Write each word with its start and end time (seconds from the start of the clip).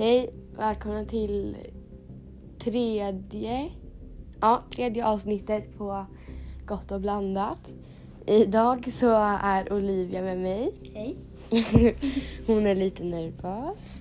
Hej, 0.00 0.30
välkomna 0.56 1.04
till 1.04 1.56
tredje, 2.58 3.70
ja, 4.40 4.62
tredje 4.74 5.06
avsnittet 5.06 5.78
på 5.78 6.06
Gott 6.66 6.92
och 6.92 7.00
blandat. 7.00 7.72
Idag 8.26 8.92
så 8.92 9.10
är 9.42 9.72
Olivia 9.72 10.22
med 10.22 10.38
mig. 10.38 10.72
Hej. 10.94 11.16
Hon 12.46 12.66
är 12.66 12.74
lite 12.74 13.04
nervös. 13.04 14.00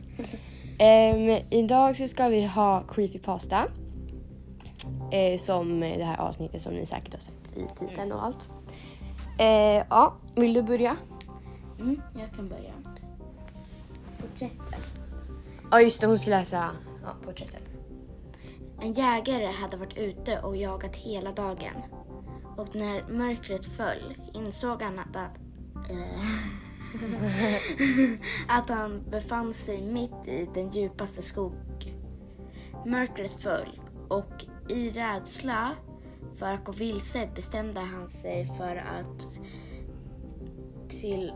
Um, 0.69 1.43
idag 1.49 1.95
så 1.95 2.07
ska 2.07 2.27
vi 2.27 2.45
ha 2.45 2.83
creepypasta. 2.83 3.65
Uh, 5.13 5.37
som 5.39 5.79
det 5.79 6.03
här 6.03 6.17
avsnittet 6.17 6.61
som 6.61 6.73
ni 6.73 6.85
säkert 6.85 7.13
har 7.13 7.21
sett 7.21 7.57
i 7.57 7.79
titeln 7.79 8.11
och 8.11 8.25
allt. 8.25 8.49
Uh, 9.39 9.85
ja, 9.89 10.13
vill 10.35 10.53
du 10.53 10.61
börja? 10.61 10.97
Mm, 11.79 12.01
jag 12.19 12.31
kan 12.35 12.49
börja. 12.49 12.73
Porträtten. 14.21 14.98
Ja 15.71 15.81
just 15.81 16.01
det, 16.01 16.07
hon 16.07 16.19
ska 16.19 16.29
läsa 16.29 16.69
ja, 17.03 17.15
porträttet. 17.25 17.63
En 18.81 18.93
jägare 18.93 19.45
hade 19.45 19.77
varit 19.77 19.97
ute 19.97 20.39
och 20.39 20.57
jagat 20.57 20.95
hela 20.95 21.31
dagen. 21.31 21.73
Och 22.57 22.75
när 22.75 23.07
mörkret 23.09 23.65
föll 23.65 24.17
insåg 24.33 24.81
han 24.81 24.99
att, 24.99 25.15
att, 25.15 25.37
att 28.47 28.69
han 28.69 29.03
befann 29.09 29.53
sig 29.53 29.81
mitt 29.81 30.27
i 30.27 30.49
den 30.53 30.69
djupaste 30.69 31.21
skog. 31.21 31.53
Mörkret 32.85 33.33
föll 33.33 33.81
och 34.07 34.45
i 34.69 34.89
rädsla 34.89 35.75
för 36.35 36.53
att 36.53 36.65
gå 36.65 36.71
vilse 36.71 37.29
bestämde 37.35 37.79
han 37.79 38.07
sig 38.07 38.45
för 38.45 38.75
att 38.75 39.27
till 40.89 41.33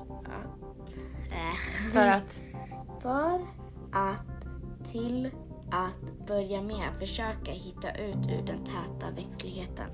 äh, 1.31 1.91
För 1.93 2.07
att? 2.07 2.41
för 3.01 3.62
att 3.93 4.45
till 4.83 5.29
att 5.71 6.27
börja 6.27 6.61
med 6.61 6.93
försöka 6.99 7.51
hitta 7.51 7.91
ut 7.91 8.29
ur 8.29 8.45
den 8.45 8.63
täta 8.63 9.11
växtligheten. 9.15 9.89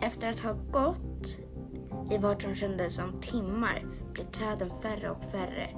Efter 0.00 0.30
att 0.30 0.40
ha 0.40 0.52
gått 0.52 1.38
i 2.10 2.18
vad 2.18 2.42
som 2.42 2.54
kändes 2.54 2.94
som 2.94 3.20
timmar 3.20 3.86
blev 4.12 4.24
träden 4.24 4.70
färre 4.82 5.10
och 5.10 5.24
färre 5.24 5.70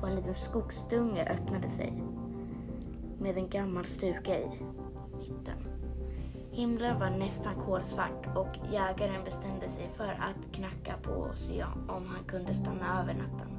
och 0.00 0.08
en 0.08 0.16
liten 0.16 0.34
skogsdunge 0.34 1.24
öppnade 1.24 1.68
sig 1.68 2.02
med 3.18 3.38
en 3.38 3.48
gammal 3.48 3.84
stuga 3.84 4.38
i 4.38 4.48
mitten. 5.18 5.56
Himlen 6.50 6.98
var 6.98 7.10
nästan 7.10 7.54
kolsvart 7.54 8.36
och 8.36 8.72
jägaren 8.72 9.24
bestämde 9.24 9.68
sig 9.68 9.90
för 9.96 10.08
att 10.08 10.52
knacka 10.52 10.94
på 11.02 11.12
och 11.12 11.38
se 11.38 11.64
om 11.88 12.06
han 12.06 12.24
kunde 12.26 12.54
stanna 12.54 13.02
över 13.02 13.14
natten. 13.14 13.53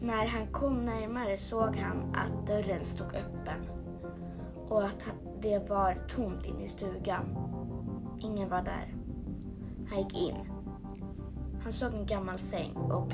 När 0.00 0.26
han 0.26 0.46
kom 0.46 0.84
närmare 0.84 1.36
såg 1.36 1.76
han 1.76 2.14
att 2.14 2.46
dörren 2.46 2.84
stod 2.84 3.06
öppen 3.06 3.66
och 4.68 4.84
att 4.84 5.02
han- 5.02 5.40
det 5.42 5.68
var 5.68 5.94
tomt 6.08 6.46
inne 6.46 6.62
i 6.64 6.68
stugan. 6.68 7.36
Ingen 8.20 8.48
var 8.48 8.62
där. 8.62 8.94
Han 9.90 9.98
gick 9.98 10.16
in. 10.28 10.36
Han 11.62 11.72
såg 11.72 11.94
en 11.94 12.06
gammal 12.06 12.38
säng 12.38 12.72
och 12.76 13.12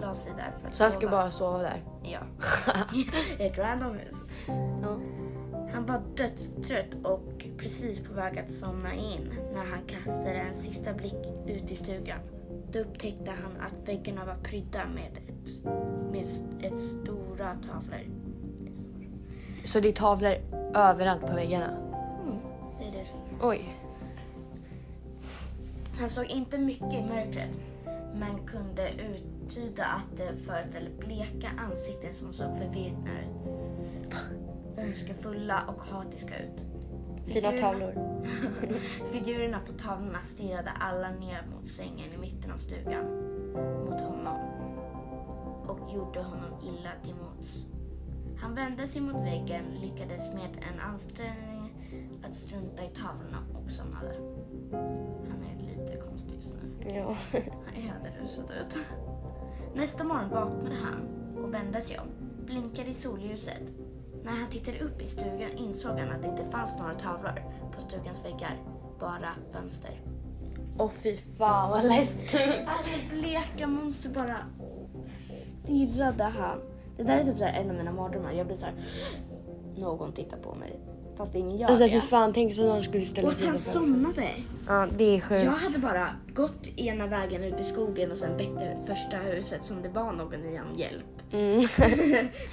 la, 0.00 0.14
sig 0.14 0.32
där 0.36 0.54
för 0.60 0.68
att 0.68 0.74
Så 0.74 0.84
han 0.84 0.92
ska 0.92 1.00
sova. 1.00 1.10
bara 1.10 1.30
sova 1.30 1.58
där? 1.58 1.82
Ja. 2.02 2.20
Ett 3.44 3.58
random 3.58 3.94
hus. 3.94 4.14
Ja. 4.82 4.96
Han 5.72 5.86
var 5.86 6.02
dödstrött 6.16 6.94
och 7.04 7.46
precis 7.58 8.00
på 8.00 8.14
väg 8.14 8.38
att 8.38 8.50
somna 8.52 8.94
in 8.94 9.32
när 9.52 9.64
han 9.64 9.78
kastade 9.86 10.30
en 10.34 10.54
sista 10.54 10.92
blick 10.92 11.14
ut 11.46 11.70
i 11.70 11.76
stugan. 11.76 12.18
Då 12.72 12.78
upptäckte 12.78 13.30
han 13.30 13.66
att 13.66 13.88
väggarna 13.88 14.24
var 14.24 14.34
prydda 14.34 14.80
med 14.94 15.18
ett, 15.44 15.64
med 16.12 16.24
ett 16.60 16.80
stora 16.80 17.54
tavlor. 17.54 18.00
Så 19.64 19.80
det 19.80 19.88
är 19.88 19.92
tavlor 19.92 20.34
överallt 20.74 21.20
på 21.20 21.34
väggarna? 21.34 21.70
Mm, 22.22 22.38
det 22.78 22.84
är 22.84 22.92
det. 22.92 23.06
Oj. 23.42 23.76
Han 26.00 26.10
såg 26.10 26.24
inte 26.24 26.58
mycket 26.58 26.94
i 26.94 27.02
mörkret 27.02 27.60
men 28.14 28.46
kunde 28.46 28.90
uttyda 28.90 29.84
att 29.84 30.16
det 30.16 30.36
föreställde 30.36 30.90
bleka 30.98 31.50
ansikten 31.58 32.14
som 32.14 32.32
såg 32.32 32.56
förvirrade 32.56 33.10
ut. 33.24 34.14
Ondskefulla 34.76 35.64
och 35.68 35.82
hatiska 35.82 36.34
ut. 36.38 36.64
Fina 37.26 37.52
tavlor. 37.52 38.24
Figurerna 39.12 39.60
på 39.66 39.72
tavlorna 39.72 40.22
stirrade 40.22 40.70
alla 40.70 41.10
ner 41.10 41.46
mot 41.54 41.68
sängen 41.68 42.12
i 42.14 42.18
mitten 42.18 42.50
av 42.50 42.58
stugan. 42.58 43.04
Mot 43.84 44.00
honom. 44.00 44.53
Gjorde 45.94 46.22
honom 46.22 46.50
illa 46.62 46.90
till 47.04 47.14
mots. 47.14 47.64
Han 48.36 48.54
vände 48.54 48.86
sig 48.86 49.00
mot 49.00 49.26
väggen, 49.26 49.64
lyckades 49.80 50.34
med 50.34 50.50
en 50.72 50.80
ansträngning 50.80 51.72
att 52.24 52.34
strunta 52.34 52.84
i 52.84 52.88
tavlorna 52.88 53.38
och 53.54 53.70
somnade. 53.70 54.14
Han 55.30 55.42
är 55.42 55.60
lite 55.60 55.96
konstig 55.96 56.36
just 56.36 56.54
nu. 56.54 56.90
Ja. 56.94 57.16
Han 57.32 57.88
hade 57.88 58.10
rusat 58.22 58.50
ut. 58.50 58.78
Nästa 59.74 60.04
morgon 60.04 60.30
vaknade 60.30 60.76
han 60.76 61.08
och 61.44 61.54
vände 61.54 61.80
sig 61.80 61.98
om, 61.98 62.06
blinkade 62.46 62.90
i 62.90 62.94
solljuset. 62.94 63.62
När 64.24 64.32
han 64.32 64.50
tittade 64.50 64.78
upp 64.78 65.02
i 65.02 65.06
stugan 65.06 65.50
insåg 65.56 65.98
han 65.98 66.12
att 66.12 66.22
det 66.22 66.28
inte 66.28 66.50
fanns 66.50 66.78
några 66.78 66.94
tavlor 66.94 67.42
på 67.74 67.80
stugans 67.80 68.24
väggar, 68.24 68.62
bara 69.00 69.30
fönster. 69.52 70.00
Åh 70.78 70.90
fy 71.02 71.16
fan 71.16 71.70
vad 71.70 71.84
läskigt. 71.84 72.40
Alltså 72.66 72.98
bleka 73.10 73.66
monster 73.66 74.10
bara 74.10 74.36
stirrade 75.74 76.24
han. 76.24 76.58
Det 76.96 77.02
där 77.02 77.16
är 77.18 77.22
typ 77.24 77.38
så 77.38 77.44
här 77.44 77.60
en 77.60 77.70
av 77.70 77.76
mina 77.76 77.92
mardrömmar. 77.92 78.32
Jag 78.32 78.46
blir 78.46 78.56
så 78.56 78.64
här, 78.64 78.74
någon 79.76 80.12
tittar 80.12 80.36
på 80.36 80.54
mig. 80.54 80.80
Fast 81.16 81.32
det 81.32 81.38
är 81.38 81.40
ingen 81.40 81.58
jag. 81.58 81.70
Alltså 81.70 81.88
fy 81.88 82.00
fan, 82.00 82.32
tänk 82.32 82.54
så 82.54 82.66
någon 82.66 82.82
skulle 82.82 83.06
ställa 83.06 83.28
och 83.28 83.34
sig 83.34 83.46
han 83.46 83.56
utanför. 83.56 83.72
somnade. 83.72 84.28
Ja, 84.68 84.86
det 84.98 85.04
är 85.16 85.20
sjukt. 85.20 85.44
Jag 85.44 85.52
hade 85.52 85.78
bara 85.78 86.08
gått 86.34 86.78
ena 86.78 87.06
vägen 87.06 87.44
ut 87.44 87.60
i 87.60 87.64
skogen 87.64 88.12
och 88.12 88.18
sen 88.18 88.36
bett 88.36 88.54
det 88.54 88.76
första 88.86 89.16
huset 89.16 89.64
som 89.64 89.82
det 89.82 89.88
var 89.88 90.12
någon 90.12 90.44
i 90.44 90.60
om 90.60 90.78
hjälp. 90.78 91.32
Mm. 91.32 91.60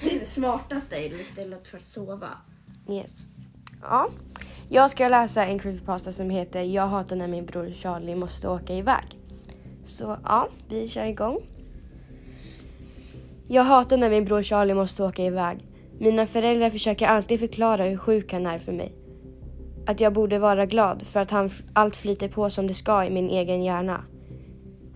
Det 0.03 0.15
är 0.15 0.19
det 0.19 0.25
smartaste 0.25 0.97
istället 0.97 1.67
för 1.67 1.77
att 1.77 1.87
sova. 1.87 2.29
Yes. 2.89 3.29
Ja. 3.81 4.09
Jag 4.69 4.91
ska 4.91 5.07
läsa 5.07 5.45
en 5.45 5.59
creepypasta 5.59 6.11
som 6.11 6.29
heter 6.29 6.61
Jag 6.61 6.87
hatar 6.87 7.15
när 7.15 7.27
min 7.27 7.45
bror 7.45 7.71
Charlie 7.71 8.15
måste 8.15 8.49
åka 8.49 8.73
iväg. 8.73 9.05
Så 9.85 10.17
ja, 10.23 10.49
vi 10.69 10.87
kör 10.87 11.05
igång. 11.05 11.39
Jag 13.53 13.63
hatar 13.63 13.97
när 13.97 14.09
min 14.09 14.25
bror 14.25 14.41
Charlie 14.41 14.73
måste 14.73 15.03
åka 15.03 15.23
iväg. 15.23 15.65
Mina 15.99 16.25
föräldrar 16.25 16.69
försöker 16.69 17.07
alltid 17.07 17.39
förklara 17.39 17.83
hur 17.83 17.97
sjuk 17.97 18.33
han 18.33 18.45
är 18.45 18.57
för 18.57 18.71
mig. 18.71 18.95
Att 19.87 19.99
jag 19.99 20.13
borde 20.13 20.39
vara 20.39 20.65
glad 20.65 21.07
för 21.07 21.19
att 21.19 21.31
han, 21.31 21.49
allt 21.73 21.95
flyter 21.95 22.27
på 22.27 22.49
som 22.49 22.67
det 22.67 22.73
ska 22.73 23.05
i 23.05 23.09
min 23.09 23.29
egen 23.29 23.63
hjärna. 23.63 24.03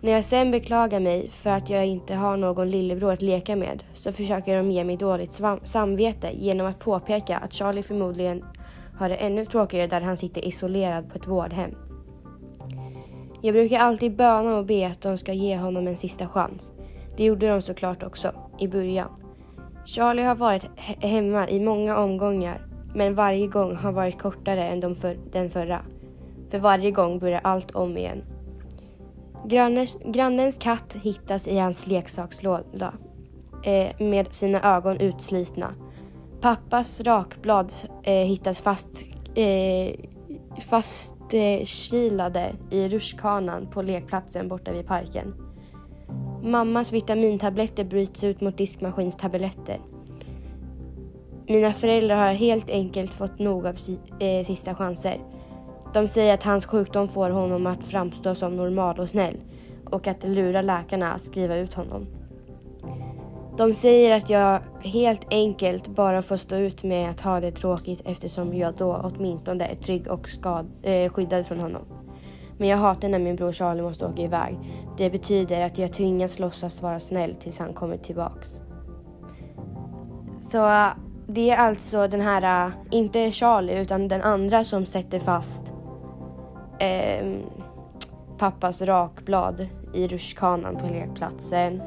När 0.02 0.12
jag 0.12 0.24
sen 0.24 0.52
beklagar 0.52 1.00
mig 1.00 1.30
för 1.30 1.50
att 1.50 1.70
jag 1.70 1.86
inte 1.86 2.16
har 2.16 2.38
någon 2.38 2.70
lillebror 2.72 3.12
att 3.12 3.22
leka 3.22 3.56
med 3.56 3.84
så 3.94 4.12
försöker 4.12 4.58
de 4.58 4.72
ge 4.72 4.84
mig 4.84 4.98
dåligt 4.98 5.42
samvete 5.64 6.32
genom 6.34 6.68
att 6.68 6.80
påpeka 6.80 7.38
att 7.38 7.54
Charlie 7.54 7.84
förmodligen 7.84 8.46
har 8.98 9.10
det 9.10 9.16
ännu 9.16 9.46
tråkigare 9.46 9.88
där 9.88 10.02
han 10.02 10.18
sitter 10.18 10.46
isolerad 10.46 11.10
på 11.10 11.18
ett 11.18 11.28
vårdhem. 11.28 11.72
Jag 13.42 13.54
brukar 13.54 13.80
alltid 13.80 14.16
böna 14.16 14.58
och 14.58 14.66
be 14.66 14.88
att 14.88 15.02
de 15.02 15.18
ska 15.18 15.34
ge 15.34 15.58
honom 15.58 15.88
en 15.88 15.98
sista 15.98 16.28
chans. 16.28 16.72
Det 17.18 17.24
gjorde 17.24 17.48
de 17.48 17.62
såklart 17.62 18.04
också, 18.04 18.32
i 18.60 18.68
början. 18.68 19.10
Charlie 19.86 20.24
har 20.24 20.36
varit 20.36 20.64
he- 20.76 21.08
hemma 21.08 21.50
i 21.50 21.60
många 21.60 21.98
omgångar 21.98 22.62
men 22.96 23.16
varje 23.16 23.48
gång 23.48 23.76
har 23.76 23.92
varit 23.92 24.22
kortare 24.22 24.64
än 24.68 24.80
de 24.80 24.96
för- 24.96 25.18
den 25.32 25.50
förra. 25.50 25.82
För 26.50 26.60
varje 26.60 26.92
gång 26.92 27.20
börjar 27.20 27.42
allt 27.44 27.72
om 27.72 27.98
igen. 27.98 28.24
Grannens, 29.46 29.98
grannens 30.06 30.58
katt 30.58 30.98
hittas 31.02 31.48
i 31.48 31.58
hans 31.60 31.88
leksakslåda 31.88 32.94
eh, 33.64 33.90
med 34.00 34.36
sina 34.36 34.76
ögon 34.78 34.98
utslitna. 34.98 35.74
Pappas 36.42 37.02
rakblad 37.02 37.74
eh, 38.04 38.14
hittas 38.14 38.60
fast, 38.60 39.04
eh, 39.36 39.96
fastkilade 40.62 42.54
i 42.72 42.90
rutschkanan 42.90 43.68
på 43.68 43.82
lekplatsen 43.82 44.48
borta 44.48 44.72
vid 44.72 44.88
parken. 44.88 45.34
Mammas 46.46 46.92
vitamintabletter 46.92 47.84
bryts 47.84 48.24
ut 48.24 48.42
mot 48.42 48.58
diskmaskinstabletter. 48.58 49.80
Mina 51.48 51.74
föräldrar 51.74 52.16
har 52.16 52.34
helt 52.34 52.70
enkelt 52.70 53.12
fått 53.12 53.40
nog 53.40 53.68
av 53.68 53.74
si, 53.74 54.00
eh, 54.20 54.46
sista 54.46 54.76
chanser. 54.76 55.20
De 55.94 56.08
säger 56.08 56.34
att 56.34 56.44
hans 56.44 56.66
sjukdom 56.66 57.08
får 57.08 57.30
honom 57.30 57.68
att 57.68 57.86
framstå 57.86 58.36
som 58.36 58.56
normal 58.56 59.00
och 59.00 59.10
snäll 59.10 59.38
och 59.86 60.08
att 60.08 60.24
lura 60.24 60.62
läkarna 60.62 61.14
att 61.14 61.22
skriva 61.22 61.56
ut 61.56 61.74
honom. 61.74 62.08
De 63.58 63.74
säger 63.74 64.16
att 64.16 64.30
jag 64.30 64.62
helt 64.84 65.28
enkelt 65.34 65.88
bara 65.88 66.22
får 66.22 66.38
stå 66.38 66.56
ut 66.56 66.84
med 66.84 67.10
att 67.10 67.22
ha 67.22 67.40
det 67.40 67.52
tråkigt 67.52 68.02
eftersom 68.06 68.58
jag 68.58 68.76
då 68.76 69.12
åtminstone 69.16 69.66
är 69.66 69.76
trygg 69.76 70.08
och 70.08 70.30
skad, 70.30 70.68
eh, 70.84 71.12
skyddad 71.12 71.46
från 71.46 71.60
honom. 71.60 72.05
Men 72.58 72.68
jag 72.68 72.78
hatar 72.78 73.10
när 73.10 73.20
min 73.20 73.36
bror 73.36 73.52
Charlie 73.52 73.82
måste 73.82 74.06
åka 74.06 74.22
iväg. 74.22 74.58
Det 74.98 75.10
betyder 75.10 75.66
att 75.66 75.78
jag 75.78 75.94
tvingas 75.94 76.40
låtsas 76.40 76.82
vara 76.82 77.00
snäll 77.00 77.36
tills 77.36 77.60
han 77.60 77.74
kommer 77.74 77.98
tillbaks. 77.98 78.62
Så 80.42 80.68
äh, 80.68 80.88
det 81.28 81.50
är 81.50 81.58
alltså 81.58 82.08
den 82.08 82.22
här, 82.22 82.68
äh, 82.68 82.74
inte 82.92 83.32
Charlie 83.32 83.80
utan 83.80 84.08
den 84.08 84.22
andra 84.22 84.64
som 84.64 84.86
sätter 84.86 85.20
fast 85.20 85.74
eh, 86.80 87.26
pappas 88.38 88.82
rakblad 88.82 89.68
i 89.94 90.08
rutschkanan 90.08 90.76
på 90.76 90.88
lekplatsen. 90.88 91.82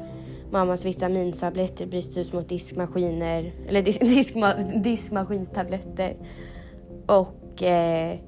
Mammas 0.51 0.85
vitamintabletter 0.85 1.85
bryts 1.85 2.17
ut 2.17 2.33
mot 2.33 2.49
diskmaskiner, 2.49 3.51
eller 3.67 3.81
dis, 3.81 3.99
diskma, 3.99 4.53
diskmaskinstabletter. 4.83 6.17
Och 7.05 7.63
eh, 7.63 8.19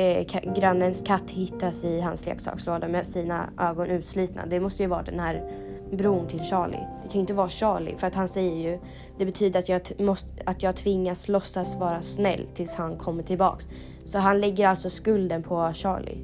eh, 0.00 0.52
grannens 0.54 1.02
katt 1.06 1.30
hittas 1.30 1.84
i 1.84 2.00
hans 2.00 2.26
leksakslåda 2.26 2.88
med 2.88 3.06
sina 3.06 3.50
ögon 3.58 3.86
utslitna. 3.86 4.46
Det 4.46 4.60
måste 4.60 4.82
ju 4.82 4.88
vara 4.88 5.02
den 5.02 5.20
här 5.20 5.50
bron 5.92 6.28
till 6.28 6.40
Charlie. 6.40 6.86
Det 7.02 7.08
kan 7.08 7.14
ju 7.14 7.20
inte 7.20 7.34
vara 7.34 7.48
Charlie 7.48 7.96
för 7.96 8.06
att 8.06 8.14
han 8.14 8.28
säger 8.28 8.56
ju 8.56 8.78
det 9.18 9.24
betyder 9.24 9.58
att 9.58 9.68
jag, 9.68 10.00
måste, 10.00 10.28
att 10.46 10.62
jag 10.62 10.76
tvingas 10.76 11.28
låtsas 11.28 11.76
vara 11.76 12.02
snäll 12.02 12.46
tills 12.54 12.74
han 12.74 12.96
kommer 12.96 13.22
tillbaks. 13.22 13.68
Så 14.04 14.18
han 14.18 14.40
lägger 14.40 14.68
alltså 14.68 14.90
skulden 14.90 15.42
på 15.42 15.72
Charlie. 15.74 16.18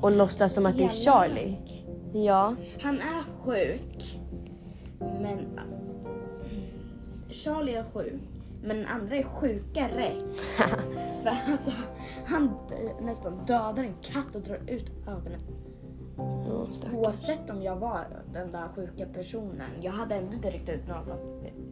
Och 0.00 0.12
låtsas 0.12 0.54
som 0.54 0.66
att 0.66 0.78
det 0.78 0.84
är 0.84 0.88
Charlie. 0.88 1.56
Ja. 2.12 2.54
Han 2.82 2.94
är 2.94 3.44
sjuk. 3.44 4.18
Men 4.98 5.58
Charlie 7.30 7.74
är 7.74 7.84
sjuk. 7.94 8.33
Men 8.64 8.76
den 8.76 8.86
andra 8.86 9.16
är 9.16 9.22
sjukare. 9.22 10.12
För 11.22 11.52
alltså, 11.52 11.72
han 12.26 12.50
nästan 13.00 13.44
dödar 13.46 13.82
en 13.82 13.94
katt 14.02 14.34
och 14.34 14.42
drar 14.42 14.60
ut 14.66 14.92
ögonen. 15.08 15.40
Oh, 16.16 16.68
Oavsett 16.94 17.50
om 17.50 17.62
jag 17.62 17.76
var 17.76 18.06
den 18.32 18.50
där 18.50 18.68
sjuka 18.76 19.06
personen, 19.06 19.70
jag 19.80 19.92
hade 19.92 20.14
ändå 20.14 20.32
inte 20.32 20.50
ryckt 20.50 20.68
ut 20.68 20.88
någon, 20.88 21.18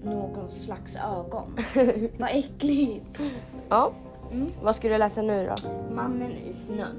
någon 0.02 0.50
slags 0.50 0.96
ögon. 0.96 1.58
Vad 2.18 2.30
äckligt. 2.32 3.20
Ja. 3.68 3.92
Mm. 4.32 4.46
Vad 4.62 4.76
ska 4.76 4.88
du 4.88 4.98
läsa 4.98 5.22
nu 5.22 5.46
då? 5.46 5.70
Mannen 5.94 6.32
i 6.32 6.52
snön. 6.52 6.96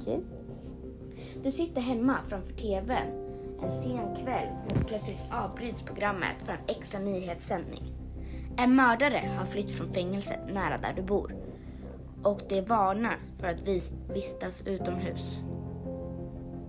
Okej. 0.00 0.20
Du 1.42 1.50
sitter 1.50 1.80
hemma 1.80 2.16
framför 2.28 2.52
TVn 2.52 3.24
en 3.62 3.82
sen 3.82 4.24
kväll 4.24 4.48
och 4.66 4.86
plötsligt 4.86 5.18
avbryts 5.30 5.82
programmet 5.82 6.36
för 6.44 6.52
en 6.52 6.58
extra 6.66 7.00
nyhetssändning. 7.00 7.82
En 8.56 8.76
mördare 8.76 9.30
har 9.38 9.44
flytt 9.44 9.70
från 9.70 9.92
fängelset 9.92 10.40
nära 10.48 10.78
där 10.78 10.92
du 10.92 11.02
bor 11.02 11.34
och 12.22 12.40
det 12.48 12.60
varnar 12.60 13.18
för 13.40 13.46
att 13.46 13.60
vistas 14.14 14.62
utomhus. 14.66 15.40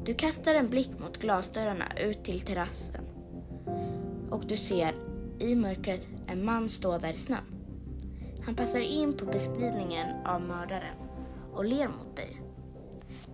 Du 0.06 0.14
kastar 0.14 0.56
en 0.56 0.70
blick 0.70 1.00
mot 1.00 1.18
glasdörrarna 1.18 1.86
ut 1.98 2.24
till 2.24 2.42
terrassen 2.42 3.06
och 4.30 4.46
du 4.48 4.58
ser 4.58 4.96
i 5.40 5.56
mörkret 5.56 6.08
en 6.28 6.46
man 6.46 6.70
stå 6.70 6.98
där 6.98 7.14
i 7.14 7.18
snön. 7.18 7.56
Han 8.46 8.56
passar 8.56 8.80
in 8.80 9.14
på 9.14 9.26
beskrivningen 9.26 10.26
av 10.26 10.42
mördaren 10.42 10.98
och 11.54 11.66
ler 11.66 11.88
mot 11.88 12.16
dig. 12.16 12.42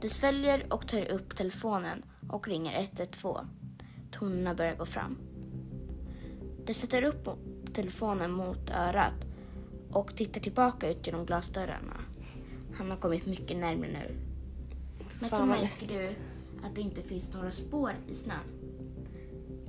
Du 0.01 0.09
sväljer 0.09 0.73
och 0.73 0.87
tar 0.87 1.11
upp 1.11 1.35
telefonen 1.35 2.03
och 2.29 2.47
ringer 2.47 2.81
112. 2.81 3.47
Tonerna 4.11 4.55
börjar 4.55 4.75
gå 4.75 4.85
fram. 4.85 5.17
Du 6.65 6.73
sätter 6.73 7.03
upp 7.03 7.27
telefonen 7.73 8.31
mot 8.31 8.69
örat 8.69 9.13
och 9.91 10.15
tittar 10.15 10.41
tillbaka 10.41 10.89
ut 10.89 11.07
genom 11.07 11.25
glasdörrarna. 11.25 11.97
Han 12.77 12.91
har 12.91 12.97
kommit 12.97 13.25
mycket 13.25 13.57
närmare 13.57 13.91
nu. 13.91 14.15
Men 15.19 15.29
så 15.29 15.45
märker 15.45 15.87
du 15.87 16.03
att 16.67 16.75
det 16.75 16.81
inte 16.81 17.01
finns 17.01 17.33
några 17.33 17.51
spår 17.51 17.91
i 18.07 18.13
snön. 18.13 18.37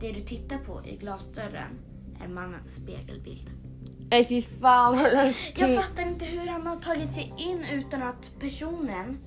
Det 0.00 0.12
du 0.12 0.20
tittar 0.20 0.58
på 0.58 0.82
i 0.84 0.96
glasdörren 0.96 1.78
är 2.24 2.28
mannens 2.28 2.76
spegelbild. 2.76 3.50
Nej 4.10 4.24
fy 4.28 4.42
fan 4.42 4.96
vad 4.96 5.12
läskigt. 5.12 5.58
Jag 5.58 5.84
fattar 5.84 6.02
inte 6.02 6.24
hur 6.24 6.46
han 6.46 6.66
har 6.66 6.76
tagit 6.76 7.14
sig 7.14 7.34
in 7.38 7.64
utan 7.72 8.02
att 8.02 8.30
personen 8.40 9.18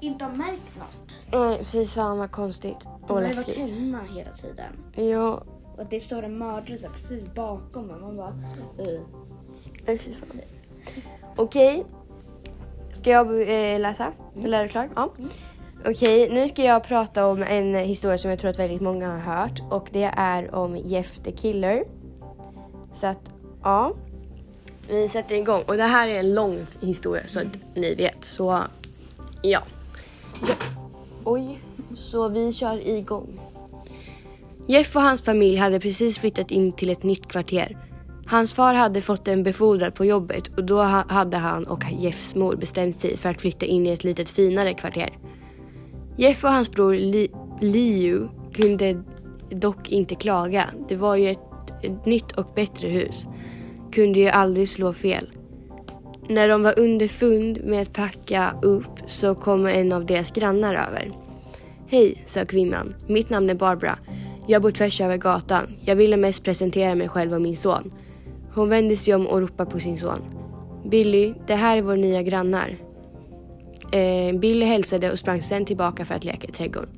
inte 0.00 0.24
har 0.24 0.32
märkt 0.32 0.78
något. 0.78 1.20
Nej 1.32 1.64
fy 1.64 1.86
fan 1.86 2.18
vad 2.18 2.30
konstigt 2.30 2.88
och 3.02 3.22
läskigt. 3.22 3.58
Han 3.58 3.64
har 3.64 3.70
varit 3.70 3.80
hemma 3.80 4.00
hela 4.14 4.30
tiden. 4.36 4.72
Ja. 5.10 5.42
Och 5.76 5.86
det 5.90 6.00
står 6.00 6.22
en 6.22 6.38
mördare 6.38 6.90
precis 6.94 7.34
bakom 7.34 7.90
honom. 7.90 8.16
Man 8.16 8.16
bara... 8.16 8.34
Uh. 8.88 9.00
Okej. 11.36 11.84
Ska 12.92 13.10
jag 13.10 13.40
eh, 13.40 13.80
läsa? 13.80 14.04
Mm. 14.04 14.44
Eller 14.44 14.58
är 14.58 14.62
du 14.62 14.68
klar? 14.68 14.88
Ja. 14.96 15.10
Mm. 15.18 15.30
Okej, 15.84 16.30
nu 16.30 16.48
ska 16.48 16.62
jag 16.62 16.84
prata 16.84 17.26
om 17.26 17.42
en 17.42 17.74
historia 17.74 18.18
som 18.18 18.30
jag 18.30 18.40
tror 18.40 18.50
att 18.50 18.58
väldigt 18.58 18.80
många 18.80 19.08
har 19.08 19.18
hört 19.18 19.62
och 19.70 19.88
det 19.92 20.10
är 20.16 20.54
om 20.54 20.76
Jeff 20.76 21.18
the 21.18 21.32
Killer. 21.32 21.84
Så 22.92 23.06
att, 23.06 23.30
ja. 23.62 23.94
Vi 24.88 25.08
sätter 25.08 25.34
igång 25.34 25.62
och 25.66 25.76
det 25.76 25.82
här 25.82 26.08
är 26.08 26.18
en 26.18 26.34
lång 26.34 26.66
historia 26.80 27.22
så 27.26 27.40
att 27.40 27.46
ni 27.74 27.94
vet. 27.94 28.24
Så, 28.24 28.62
ja. 29.42 29.62
ja. 30.48 30.54
Oj, 31.24 31.60
så 31.96 32.28
vi 32.28 32.52
kör 32.52 32.88
igång. 32.88 33.40
Jeff 34.68 34.96
och 34.96 35.02
hans 35.02 35.22
familj 35.22 35.56
hade 35.56 35.80
precis 35.80 36.18
flyttat 36.18 36.50
in 36.50 36.72
till 36.72 36.90
ett 36.90 37.02
nytt 37.02 37.28
kvarter. 37.28 37.78
Hans 38.26 38.52
far 38.52 38.74
hade 38.74 39.00
fått 39.00 39.28
en 39.28 39.42
befordrad 39.42 39.94
på 39.94 40.04
jobbet 40.04 40.48
och 40.56 40.64
då 40.64 40.80
hade 40.82 41.36
han 41.36 41.66
och 41.66 41.84
Jeffs 41.98 42.34
mor 42.34 42.56
bestämt 42.56 42.96
sig 42.96 43.16
för 43.16 43.28
att 43.28 43.40
flytta 43.40 43.66
in 43.66 43.86
i 43.86 43.90
ett 43.90 44.04
lite 44.04 44.24
finare 44.24 44.74
kvarter. 44.74 45.18
Jeff 46.16 46.44
och 46.44 46.50
hans 46.50 46.70
bror 46.70 46.94
Li 46.94 47.28
Liu 47.60 48.28
kunde 48.54 49.02
dock 49.50 49.88
inte 49.88 50.14
klaga. 50.14 50.64
Det 50.88 50.96
var 50.96 51.16
ju 51.16 51.30
ett, 51.30 51.38
ett 51.82 52.06
nytt 52.06 52.32
och 52.32 52.52
bättre 52.54 52.88
hus. 52.88 53.26
Kunde 53.92 54.20
ju 54.20 54.28
aldrig 54.28 54.68
slå 54.68 54.92
fel. 54.92 55.30
När 56.28 56.48
de 56.48 56.62
var 56.62 56.78
underfund 56.78 57.64
med 57.64 57.82
att 57.82 57.92
packa 57.92 58.54
upp 58.62 59.00
så 59.06 59.34
kom 59.34 59.66
en 59.66 59.92
av 59.92 60.06
deras 60.06 60.30
grannar 60.30 60.74
över. 60.74 61.12
Hej, 61.88 62.22
sa 62.24 62.44
kvinnan. 62.44 62.94
Mitt 63.06 63.30
namn 63.30 63.50
är 63.50 63.54
Barbara. 63.54 63.98
Jag 64.48 64.62
bor 64.62 64.70
tvärs 64.70 65.00
över 65.00 65.16
gatan. 65.16 65.76
Jag 65.80 65.96
ville 65.96 66.16
mest 66.16 66.44
presentera 66.44 66.94
mig 66.94 67.08
själv 67.08 67.34
och 67.34 67.42
min 67.42 67.56
son. 67.56 67.92
Hon 68.54 68.68
vände 68.68 68.96
sig 68.96 69.14
om 69.14 69.26
och 69.26 69.40
ropade 69.40 69.70
på 69.70 69.80
sin 69.80 69.98
son. 69.98 70.20
Billy, 70.90 71.34
det 71.46 71.54
här 71.54 71.76
är 71.76 71.82
vår 71.82 71.96
nya 71.96 72.22
grannar. 72.22 72.78
Eh, 73.92 74.38
Billy 74.38 74.66
hälsade 74.66 75.12
och 75.12 75.18
sprang 75.18 75.42
sen 75.42 75.64
tillbaka 75.64 76.04
för 76.04 76.14
att 76.14 76.24
leka 76.24 76.48
i 76.48 76.52
trädgården. 76.52 76.90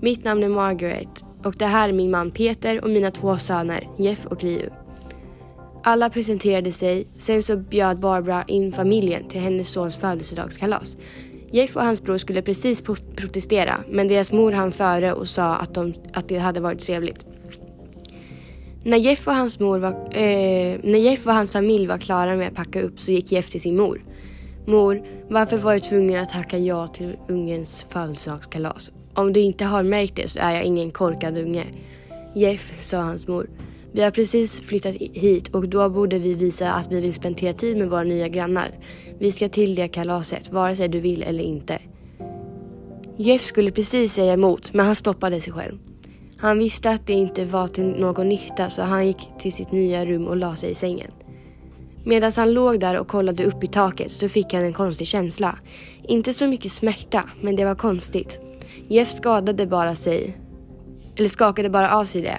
Mitt 0.00 0.24
namn 0.24 0.42
är 0.42 0.48
Margaret 0.48 1.24
och 1.44 1.54
det 1.58 1.66
här 1.66 1.88
är 1.88 1.92
min 1.92 2.10
man 2.10 2.30
Peter 2.30 2.84
och 2.84 2.90
mina 2.90 3.10
två 3.10 3.38
söner 3.38 3.88
Jeff 3.98 4.26
och 4.26 4.44
Liu. 4.44 4.70
Alla 5.82 6.10
presenterade 6.10 6.72
sig, 6.72 7.06
sen 7.18 7.42
så 7.42 7.56
bjöd 7.56 7.98
Barbara 7.98 8.44
in 8.46 8.72
familjen 8.72 9.28
till 9.28 9.40
hennes 9.40 9.68
sons 9.68 9.96
födelsedagskalas. 9.96 10.96
Jeff 11.50 11.76
och 11.76 11.82
hans 11.82 12.02
bror 12.02 12.16
skulle 12.16 12.42
precis 12.42 12.82
protestera 13.16 13.76
men 13.88 14.08
deras 14.08 14.32
mor 14.32 14.52
hann 14.52 14.72
före 14.72 15.12
och 15.12 15.28
sa 15.28 15.54
att, 15.54 15.74
de, 15.74 15.94
att 16.12 16.28
det 16.28 16.38
hade 16.38 16.60
varit 16.60 16.80
trevligt. 16.80 17.26
När 18.84 18.98
Jeff, 18.98 19.28
och 19.28 19.34
hans 19.34 19.60
mor 19.60 19.78
var, 19.78 19.90
eh, 19.90 20.78
när 20.82 20.98
Jeff 20.98 21.26
och 21.26 21.32
hans 21.32 21.52
familj 21.52 21.86
var 21.86 21.98
klara 21.98 22.36
med 22.36 22.48
att 22.48 22.54
packa 22.54 22.82
upp 22.82 23.00
så 23.00 23.10
gick 23.10 23.32
Jeff 23.32 23.50
till 23.50 23.60
sin 23.60 23.76
mor. 23.76 24.02
Mor, 24.66 25.02
varför 25.28 25.56
var 25.58 25.74
du 25.74 25.80
tvungen 25.80 26.22
att 26.22 26.30
tacka 26.30 26.58
ja 26.58 26.86
till 26.86 27.16
ungens 27.28 27.86
födelsedagskalas? 27.88 28.90
Om 29.14 29.32
du 29.32 29.40
inte 29.40 29.64
har 29.64 29.82
märkt 29.82 30.16
det 30.16 30.28
så 30.28 30.40
är 30.40 30.54
jag 30.54 30.64
ingen 30.64 30.90
korkad 30.90 31.38
unge. 31.38 31.64
Jeff, 32.34 32.82
sa 32.82 32.98
hans 32.98 33.28
mor. 33.28 33.50
Vi 33.92 34.02
har 34.02 34.10
precis 34.10 34.60
flyttat 34.60 34.94
hit 34.94 35.48
och 35.48 35.68
då 35.68 35.88
borde 35.88 36.18
vi 36.18 36.34
visa 36.34 36.72
att 36.72 36.92
vi 36.92 37.00
vill 37.00 37.14
spendera 37.14 37.52
tid 37.52 37.76
med 37.76 37.90
våra 37.90 38.02
nya 38.02 38.28
grannar. 38.28 38.74
Vi 39.18 39.32
ska 39.32 39.48
till 39.48 39.74
det 39.74 39.88
kalaset, 39.88 40.52
vare 40.52 40.76
sig 40.76 40.88
du 40.88 41.00
vill 41.00 41.22
eller 41.22 41.44
inte. 41.44 41.78
Jeff 43.16 43.42
skulle 43.42 43.70
precis 43.70 44.12
säga 44.12 44.32
emot, 44.32 44.72
men 44.72 44.86
han 44.86 44.94
stoppade 44.94 45.40
sig 45.40 45.52
själv. 45.52 45.78
Han 46.36 46.58
visste 46.58 46.90
att 46.90 47.06
det 47.06 47.12
inte 47.12 47.44
var 47.44 47.68
till 47.68 47.84
någon 47.84 48.28
nytta 48.28 48.70
så 48.70 48.82
han 48.82 49.06
gick 49.06 49.28
till 49.38 49.52
sitt 49.52 49.72
nya 49.72 50.04
rum 50.04 50.26
och 50.26 50.36
la 50.36 50.56
sig 50.56 50.70
i 50.70 50.74
sängen. 50.74 51.10
Medan 52.04 52.32
han 52.36 52.52
låg 52.52 52.80
där 52.80 52.98
och 52.98 53.08
kollade 53.08 53.44
upp 53.44 53.64
i 53.64 53.66
taket 53.66 54.12
så 54.12 54.28
fick 54.28 54.54
han 54.54 54.64
en 54.64 54.72
konstig 54.72 55.06
känsla. 55.06 55.58
Inte 56.02 56.34
så 56.34 56.46
mycket 56.46 56.72
smärta, 56.72 57.24
men 57.40 57.56
det 57.56 57.64
var 57.64 57.74
konstigt. 57.74 58.40
Jeff 58.88 59.14
skadade 59.14 59.66
bara 59.66 59.94
sig, 59.94 60.36
eller 61.16 61.28
skakade 61.28 61.70
bara 61.70 61.96
av 61.96 62.04
sig 62.04 62.22
det 62.22 62.38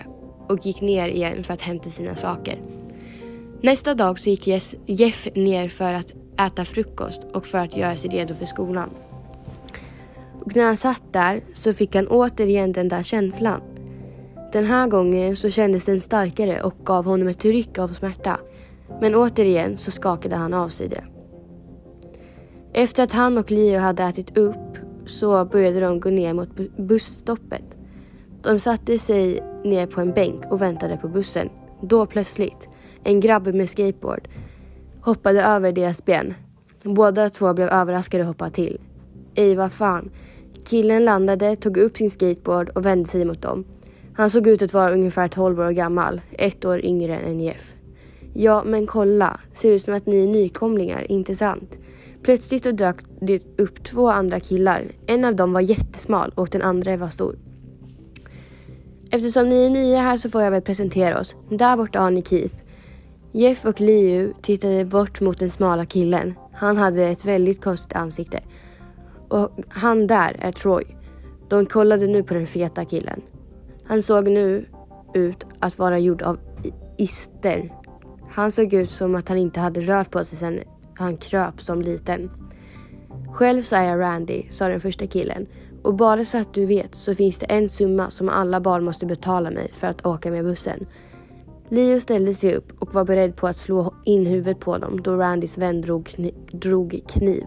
och 0.50 0.66
gick 0.66 0.82
ner 0.82 1.08
igen 1.10 1.44
för 1.44 1.54
att 1.54 1.62
hämta 1.62 1.90
sina 1.90 2.16
saker. 2.16 2.62
Nästa 3.62 3.96
dag 3.96 4.20
så 4.20 4.30
gick 4.30 4.48
Jeff 4.86 5.28
ner 5.36 5.68
för 5.68 5.94
att 5.94 6.14
äta 6.40 6.66
frukost 6.66 7.22
och 7.34 7.46
för 7.46 7.58
att 7.58 7.78
göra 7.78 7.96
sig 7.96 8.10
redo 8.10 8.36
för 8.36 8.46
skolan. 8.46 8.90
Och 10.46 10.56
när 10.56 10.64
han 10.64 10.78
satt 10.78 11.04
där 11.12 11.44
så 11.54 11.74
fick 11.74 11.96
han 11.96 12.08
återigen 12.08 12.72
den 12.72 12.88
där 12.88 13.04
känslan. 13.04 13.62
Den 14.54 14.66
här 14.66 14.88
gången 14.88 15.36
så 15.36 15.50
kändes 15.50 15.86
den 15.86 16.02
starkare 16.02 16.62
och 16.62 16.74
gav 16.84 17.06
honom 17.06 17.28
ett 17.28 17.46
ryck 17.46 17.78
av 17.78 17.88
smärta. 17.88 18.40
Men 19.02 19.16
återigen 19.16 19.78
så 19.78 19.92
skakade 19.92 20.36
han 20.36 20.54
av 20.54 20.70
sig 20.70 20.88
det. 20.88 21.04
Efter 22.74 23.04
att 23.04 23.12
han 23.12 23.38
och 23.38 23.52
Leo 23.52 23.80
hade 23.80 24.04
ätit 24.04 24.38
upp 24.38 24.78
så 25.06 25.46
började 25.46 25.80
de 25.80 26.00
gå 26.00 26.10
ner 26.10 26.34
mot 26.34 26.50
busstoppet. 26.78 27.79
De 28.44 28.60
satte 28.60 29.00
sig 29.00 29.44
ner 29.64 29.86
på 29.86 30.02
en 30.02 30.14
bänk 30.14 30.52
och 30.52 30.62
väntade 30.62 30.98
på 30.98 31.08
bussen. 31.08 31.50
Då 31.82 32.06
plötsligt, 32.06 32.70
en 33.04 33.20
grabb 33.20 33.48
med 33.48 33.70
skateboard 33.70 34.28
hoppade 35.02 35.44
över 35.44 35.72
deras 35.72 36.06
ben. 36.06 36.34
Båda 36.84 37.30
två 37.30 37.54
blev 37.54 37.70
överraskade 37.70 38.24
och 38.24 38.28
hoppade 38.28 38.52
till. 38.52 38.78
Ej, 39.36 39.56
vad 39.56 39.72
fan. 39.72 40.12
Killen 40.66 41.06
landade, 41.06 41.56
tog 41.56 41.78
upp 41.78 41.98
sin 41.98 42.10
skateboard 42.10 42.70
och 42.70 42.86
vände 42.86 43.10
sig 43.10 43.26
mot 43.26 43.42
dem. 43.42 43.66
Han 44.14 44.30
såg 44.30 44.48
ut 44.48 44.62
att 44.62 44.74
vara 44.74 44.94
ungefär 44.94 45.28
12 45.28 45.60
år 45.60 45.72
gammal, 45.72 46.22
ett 46.32 46.66
år 46.66 46.86
yngre 46.86 47.18
än 47.18 47.40
Jeff. 47.40 47.74
Ja, 48.34 48.64
men 48.66 48.88
kolla. 48.88 49.40
Ser 49.54 49.72
ut 49.72 49.82
som 49.82 49.94
att 49.94 50.06
ni 50.06 50.24
är 50.24 50.28
nykomlingar, 50.28 51.12
inte 51.12 51.36
sant? 51.36 51.78
Plötsligt 52.24 52.78
dök 52.78 52.96
det 53.22 53.42
upp 53.58 53.84
två 53.84 54.10
andra 54.10 54.40
killar. 54.40 54.84
En 55.06 55.26
av 55.26 55.36
dem 55.36 55.54
var 55.54 55.62
jättesmal 55.62 56.32
och 56.36 56.50
den 56.52 56.62
andra 56.62 56.98
var 56.98 57.10
stor. 57.10 57.36
Eftersom 59.12 59.50
ni 59.50 59.66
är 59.66 59.70
nya 59.70 60.02
här 60.02 60.18
så 60.18 60.30
får 60.30 60.42
jag 60.42 60.52
väl 60.52 60.62
presentera 60.62 61.20
oss. 61.20 61.36
Där 61.50 61.78
borta 61.78 62.00
har 62.00 62.12
ni 62.12 62.24
Keith. 62.24 62.56
Jeff 63.32 63.66
och 63.66 63.82
Liu 63.82 64.34
tittade 64.42 64.86
bort 64.86 65.22
mot 65.22 65.40
den 65.40 65.52
smala 65.52 65.86
killen. 65.86 66.34
Han 66.54 66.78
hade 66.78 67.04
ett 67.08 67.26
väldigt 67.26 67.64
konstigt 67.64 67.94
ansikte. 67.94 68.40
Och 69.28 69.52
han 69.70 70.08
där 70.08 70.36
är 70.40 70.52
Troy. 70.52 70.84
De 71.50 71.66
kollade 71.66 72.08
nu 72.08 72.24
på 72.24 72.34
den 72.34 72.48
feta 72.48 72.86
killen. 72.86 73.22
Han 73.84 74.02
såg 74.02 74.28
nu 74.28 74.66
ut 75.14 75.46
att 75.60 75.80
vara 75.80 76.00
gjord 76.00 76.22
av 76.22 76.40
ister. 76.98 77.74
Han 78.30 78.52
såg 78.52 78.74
ut 78.74 78.92
som 78.92 79.16
att 79.16 79.30
han 79.30 79.38
inte 79.38 79.60
hade 79.60 79.82
rört 79.82 80.12
på 80.12 80.24
sig 80.24 80.38
sedan 80.38 80.60
han 80.96 81.18
kröp 81.18 81.62
som 81.62 81.82
liten. 81.82 82.32
Själv 83.34 83.62
så 83.62 83.76
är 83.76 83.84
jag 83.84 84.00
Randy, 84.00 84.44
sa 84.50 84.68
den 84.68 84.80
första 84.80 85.08
killen. 85.08 85.48
Och 85.82 85.96
bara 85.96 86.26
så 86.26 86.38
att 86.38 86.54
du 86.54 86.66
vet 86.66 86.96
så 86.96 87.16
finns 87.16 87.40
det 87.40 87.46
en 87.46 87.70
summa 87.70 88.10
som 88.10 88.30
alla 88.30 88.60
barn 88.60 88.86
måste 88.86 89.06
betala 89.06 89.52
mig 89.52 89.70
för 89.74 89.88
att 89.88 90.06
åka 90.06 90.32
med 90.32 90.44
bussen. 90.44 90.88
Leo 91.70 92.00
ställde 92.00 92.34
sig 92.34 92.56
upp 92.56 92.72
och 92.80 92.94
var 92.94 93.06
beredd 93.06 93.36
på 93.36 93.48
att 93.48 93.58
slå 93.58 93.94
in 94.06 94.26
huvudet 94.26 94.60
på 94.60 94.78
dem 94.78 95.02
då 95.02 95.16
Randys 95.16 95.58
vän 95.58 95.82
drog, 95.82 96.06
kni 96.06 96.34
drog 96.52 97.02
kniv. 97.08 97.44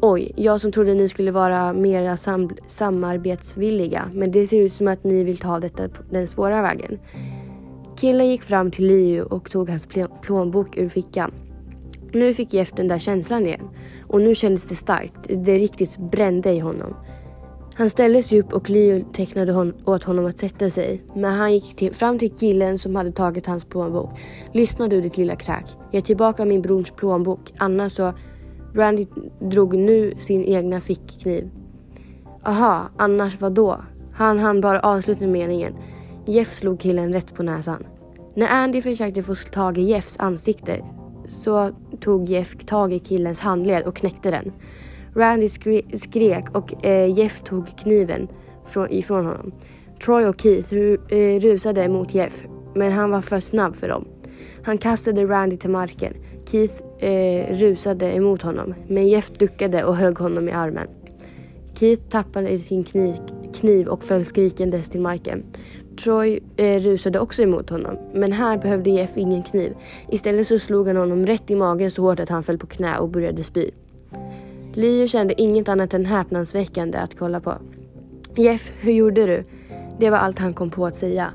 Oj, 0.00 0.32
jag 0.36 0.60
som 0.60 0.72
trodde 0.72 0.94
ni 0.94 1.08
skulle 1.08 1.30
vara 1.30 1.72
mer 1.72 2.16
sam 2.16 2.50
samarbetsvilliga 2.66 4.10
men 4.14 4.32
det 4.32 4.46
ser 4.46 4.60
ut 4.60 4.72
som 4.72 4.88
att 4.88 5.04
ni 5.04 5.24
vill 5.24 5.38
ta 5.38 5.60
detta 5.60 5.88
den 6.10 6.28
svåra 6.28 6.62
vägen. 6.62 6.98
Killen 7.96 8.28
gick 8.28 8.42
fram 8.42 8.70
till 8.70 8.86
Leo 8.86 9.24
och 9.24 9.50
tog 9.50 9.68
hans 9.68 9.88
plånbok 10.22 10.76
ur 10.76 10.88
fickan. 10.88 11.32
Nu 12.12 12.34
fick 12.34 12.54
Jeff 12.54 12.72
den 12.72 12.88
där 12.88 12.98
känslan 12.98 13.46
igen 13.46 13.68
och 14.06 14.20
nu 14.20 14.34
kändes 14.34 14.66
det 14.66 14.74
starkt. 14.74 15.28
Det 15.28 15.54
riktigt 15.54 15.98
brände 15.98 16.52
i 16.52 16.58
honom. 16.58 16.94
Han 17.74 17.90
ställde 17.90 18.22
sig 18.22 18.40
upp 18.40 18.52
och 18.52 18.70
Leo 18.70 19.04
tecknade 19.12 19.52
hon 19.52 19.74
åt 19.84 20.04
honom 20.04 20.26
att 20.26 20.38
sätta 20.38 20.70
sig. 20.70 21.02
Men 21.14 21.32
han 21.34 21.52
gick 21.52 21.76
till, 21.76 21.94
fram 21.94 22.18
till 22.18 22.30
killen 22.30 22.78
som 22.78 22.96
hade 22.96 23.12
tagit 23.12 23.46
hans 23.46 23.64
plånbok. 23.64 24.10
Lyssna 24.52 24.88
du 24.88 25.00
ditt 25.00 25.16
lilla 25.16 25.36
kräk. 25.36 25.64
Ge 25.92 26.00
tillbaka 26.00 26.44
min 26.44 26.62
brors 26.62 26.90
plånbok. 26.90 27.52
Annars 27.58 27.92
så... 27.92 28.12
Randy 28.74 29.06
drog 29.40 29.74
nu 29.74 30.14
sin 30.18 30.44
egna 30.44 30.80
fickkniv. 30.80 31.50
Aha, 32.44 32.90
annars 32.96 33.40
vad 33.40 33.52
då? 33.52 33.80
Han 34.12 34.38
hann 34.38 34.60
bara 34.60 34.80
avsluta 34.80 35.26
meningen. 35.26 35.74
Jeff 36.26 36.52
slog 36.52 36.80
killen 36.80 37.12
rätt 37.12 37.34
på 37.34 37.42
näsan. 37.42 37.86
När 38.34 38.48
Andy 38.48 38.82
försökte 38.82 39.22
få 39.22 39.34
tag 39.34 39.78
i 39.78 39.82
Jeffs 39.82 40.20
ansikte 40.20 40.84
så 41.28 41.70
tog 42.00 42.28
Jeff 42.28 42.64
tag 42.64 42.92
i 42.92 42.98
killens 42.98 43.40
handled 43.40 43.82
och 43.86 43.96
knäckte 43.96 44.30
den. 44.30 44.52
Randy 45.14 45.48
skre 45.48 45.82
skrek 45.92 46.56
och 46.56 46.84
eh, 46.86 47.18
Jeff 47.18 47.42
tog 47.42 47.78
kniven 47.78 48.28
från, 48.66 48.90
ifrån 48.90 49.26
honom. 49.26 49.52
Troy 50.04 50.24
och 50.24 50.40
Keith 50.40 50.72
ru 50.72 50.98
eh, 51.08 51.40
rusade 51.40 51.88
mot 51.88 52.14
Jeff, 52.14 52.44
men 52.74 52.92
han 52.92 53.10
var 53.10 53.22
för 53.22 53.40
snabb 53.40 53.76
för 53.76 53.88
dem. 53.88 54.04
Han 54.62 54.78
kastade 54.78 55.24
Randy 55.24 55.56
till 55.56 55.70
marken. 55.70 56.14
Keith 56.50 57.04
eh, 57.04 57.54
rusade 57.54 58.12
emot 58.12 58.42
honom, 58.42 58.74
men 58.88 59.08
Jeff 59.08 59.30
duckade 59.30 59.84
och 59.84 59.96
högg 59.96 60.18
honom 60.18 60.48
i 60.48 60.52
armen. 60.52 60.86
Keith 61.74 62.02
tappade 62.08 62.58
sin 62.58 62.84
kniv, 62.84 63.14
kniv 63.54 63.88
och 63.88 64.04
föll 64.04 64.24
skrikandes 64.24 64.88
till 64.88 65.00
marken. 65.00 65.42
Troy 66.04 66.40
eh, 66.56 66.80
rusade 66.80 67.20
också 67.20 67.42
emot 67.42 67.70
honom, 67.70 67.96
men 68.14 68.32
här 68.32 68.58
behövde 68.58 68.90
Jeff 68.90 69.16
ingen 69.16 69.42
kniv. 69.42 69.74
Istället 70.08 70.46
så 70.46 70.58
slog 70.58 70.86
han 70.86 70.96
honom 70.96 71.26
rätt 71.26 71.50
i 71.50 71.54
magen 71.54 71.90
så 71.90 72.02
hårt 72.02 72.20
att 72.20 72.28
han 72.28 72.42
föll 72.42 72.58
på 72.58 72.66
knä 72.66 72.98
och 72.98 73.08
började 73.08 73.44
spy. 73.44 73.70
Leo 74.74 75.08
kände 75.08 75.40
inget 75.40 75.68
annat 75.68 75.94
än 75.94 76.04
häpnadsväckande 76.04 76.98
att 76.98 77.18
kolla 77.18 77.40
på. 77.40 77.54
Jeff, 78.36 78.72
hur 78.80 78.92
gjorde 78.92 79.26
du? 79.26 79.44
Det 79.98 80.10
var 80.10 80.18
allt 80.18 80.38
han 80.38 80.54
kom 80.54 80.70
på 80.70 80.86
att 80.86 80.96
säga. 80.96 81.30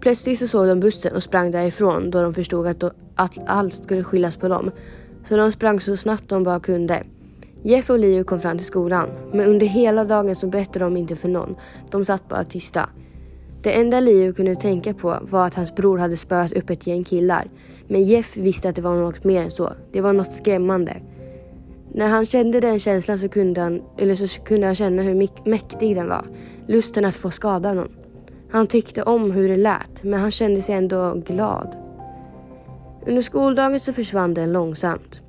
Plötsligt 0.00 0.38
så 0.38 0.48
såg 0.48 0.66
de 0.66 0.80
bussen 0.80 1.14
och 1.14 1.22
sprang 1.22 1.50
därifrån 1.50 2.10
då 2.10 2.22
de 2.22 2.34
förstod 2.34 2.66
att, 2.66 2.80
de, 2.80 2.90
att 3.14 3.38
allt 3.46 3.74
skulle 3.74 4.04
skyllas 4.04 4.36
på 4.36 4.48
dem. 4.48 4.70
Så 5.24 5.36
de 5.36 5.52
sprang 5.52 5.80
så 5.80 5.96
snabbt 5.96 6.28
de 6.28 6.44
bara 6.44 6.60
kunde. 6.60 7.02
Jeff 7.62 7.90
och 7.90 7.98
Leo 7.98 8.24
kom 8.24 8.40
fram 8.40 8.58
till 8.58 8.66
skolan, 8.66 9.08
men 9.32 9.48
under 9.48 9.66
hela 9.66 10.04
dagen 10.04 10.34
så 10.34 10.46
berättade 10.46 10.84
de 10.84 10.96
inte 10.96 11.16
för 11.16 11.28
någon. 11.28 11.56
De 11.90 12.04
satt 12.04 12.28
bara 12.28 12.44
tysta. 12.44 12.88
Det 13.62 13.72
enda 13.72 14.00
Leo 14.00 14.32
kunde 14.32 14.54
tänka 14.54 14.94
på 14.94 15.18
var 15.22 15.46
att 15.46 15.54
hans 15.54 15.74
bror 15.74 15.98
hade 15.98 16.16
spöat 16.16 16.52
upp 16.52 16.70
ett 16.70 16.86
gäng 16.86 17.04
killar. 17.04 17.50
Men 17.88 18.04
Jeff 18.04 18.36
visste 18.36 18.68
att 18.68 18.76
det 18.76 18.82
var 18.82 18.94
något 18.94 19.24
mer 19.24 19.42
än 19.42 19.50
så. 19.50 19.72
Det 19.92 20.00
var 20.00 20.12
något 20.12 20.32
skrämmande. 20.32 20.96
När 21.94 22.08
han 22.08 22.24
kände 22.24 22.60
den 22.60 22.78
känslan 22.78 23.18
så 23.18 23.28
kunde 23.28 23.60
han, 23.60 23.82
eller 23.98 24.14
så 24.14 24.40
kunde 24.42 24.66
han 24.66 24.74
känna 24.74 25.02
hur 25.02 25.48
mäktig 25.48 25.96
den 25.96 26.08
var. 26.08 26.24
Lusten 26.66 27.04
att 27.04 27.14
få 27.14 27.30
skada 27.30 27.74
någon. 27.74 27.92
Han 28.50 28.66
tyckte 28.66 29.02
om 29.02 29.30
hur 29.30 29.48
det 29.48 29.56
lät, 29.56 30.02
men 30.02 30.20
han 30.20 30.30
kände 30.30 30.62
sig 30.62 30.74
ändå 30.74 31.14
glad. 31.14 31.76
Under 33.06 33.22
skoldagen 33.22 33.80
så 33.80 33.92
försvann 33.92 34.34
den 34.34 34.52
långsamt. 34.52 35.20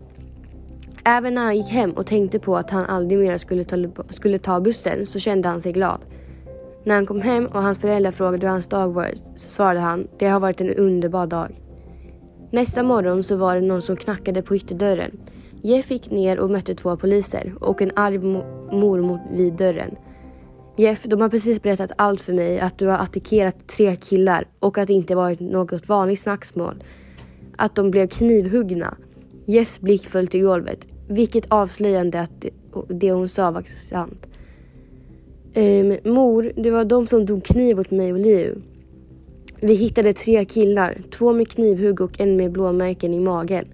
Även 1.06 1.34
när 1.34 1.42
han 1.42 1.58
gick 1.58 1.70
hem 1.70 1.92
och 1.92 2.06
tänkte 2.06 2.40
på 2.40 2.58
att 2.58 2.70
han 2.70 2.86
aldrig 2.86 3.20
mer 3.20 3.38
skulle 3.38 3.64
ta, 3.64 3.78
skulle 4.10 4.40
ta 4.40 4.60
bussen 4.60 5.06
så 5.06 5.20
kände 5.20 5.50
han 5.50 5.62
sig 5.62 5.74
glad. 5.74 6.00
När 6.84 6.96
han 6.96 7.06
kom 7.06 7.22
hem 7.22 7.46
och 7.46 7.64
hans 7.64 7.80
föräldrar 7.80 8.12
frågade 8.12 8.48
hur 8.48 8.52
hans 8.52 8.68
dag 8.68 8.90
varit 8.90 9.24
så 9.36 9.50
svarade 9.50 9.80
han 9.80 10.08
det 10.18 10.28
har 10.28 10.40
varit 10.40 10.62
en 10.62 10.74
underbar 10.74 11.28
dag. 11.28 11.62
Nästa 12.52 12.84
morgon 12.84 13.24
så 13.24 13.36
var 13.36 13.56
det 13.56 13.62
någon 13.62 13.82
som 13.82 13.96
knackade 13.96 14.42
på 14.42 14.56
ytterdörren. 14.56 15.12
Jeff 15.64 15.92
gick 15.92 16.12
ner 16.12 16.40
och 16.40 16.50
mötte 16.50 16.76
två 16.76 16.98
poliser 16.98 17.54
och 17.60 17.82
en 17.82 17.92
arg 17.96 18.18
mormor 18.72 19.20
vid 19.38 19.54
dörren. 19.54 19.96
Jeff, 20.78 21.04
de 21.04 21.22
har 21.22 21.30
precis 21.30 21.62
berättat 21.62 21.92
allt 21.98 22.22
för 22.22 22.34
mig. 22.34 22.60
Att 22.60 22.78
du 22.78 22.88
har 22.88 22.98
attackerat 22.98 23.68
tre 23.68 23.96
killar 23.96 24.48
och 24.60 24.78
att 24.78 24.88
det 24.88 24.94
inte 24.94 25.16
varit 25.16 25.40
något 25.40 25.90
vanligt 25.90 26.20
snacksmål. 26.20 26.84
Att 27.58 27.76
de 27.76 27.92
blev 27.92 28.08
knivhuggna. 28.08 28.98
Jeffs 29.46 29.82
blick 29.82 30.06
föll 30.06 30.28
till 30.28 30.44
golvet. 30.44 30.88
Vilket 31.08 31.52
avslöjande 31.52 32.20
att 32.20 32.46
det 32.88 33.12
hon 33.12 33.28
sa 33.28 33.52
var 33.52 33.64
sant. 33.64 34.28
Ehm, 35.54 35.98
mor, 36.04 36.52
det 36.56 36.72
var 36.72 36.86
de 36.86 37.08
som 37.08 37.28
tog 37.28 37.44
kniv 37.44 37.80
åt 37.80 37.92
mig 37.92 38.14
och 38.14 38.20
Liu. 38.20 38.56
Vi 39.60 39.74
hittade 39.74 40.14
tre 40.14 40.46
killar, 40.46 40.98
två 41.10 41.34
med 41.34 41.48
knivhugg 41.48 42.02
och 42.02 42.20
en 42.20 42.36
med 42.36 42.52
blåmärken 42.52 43.14
i 43.14 43.20
magen. 43.20 43.66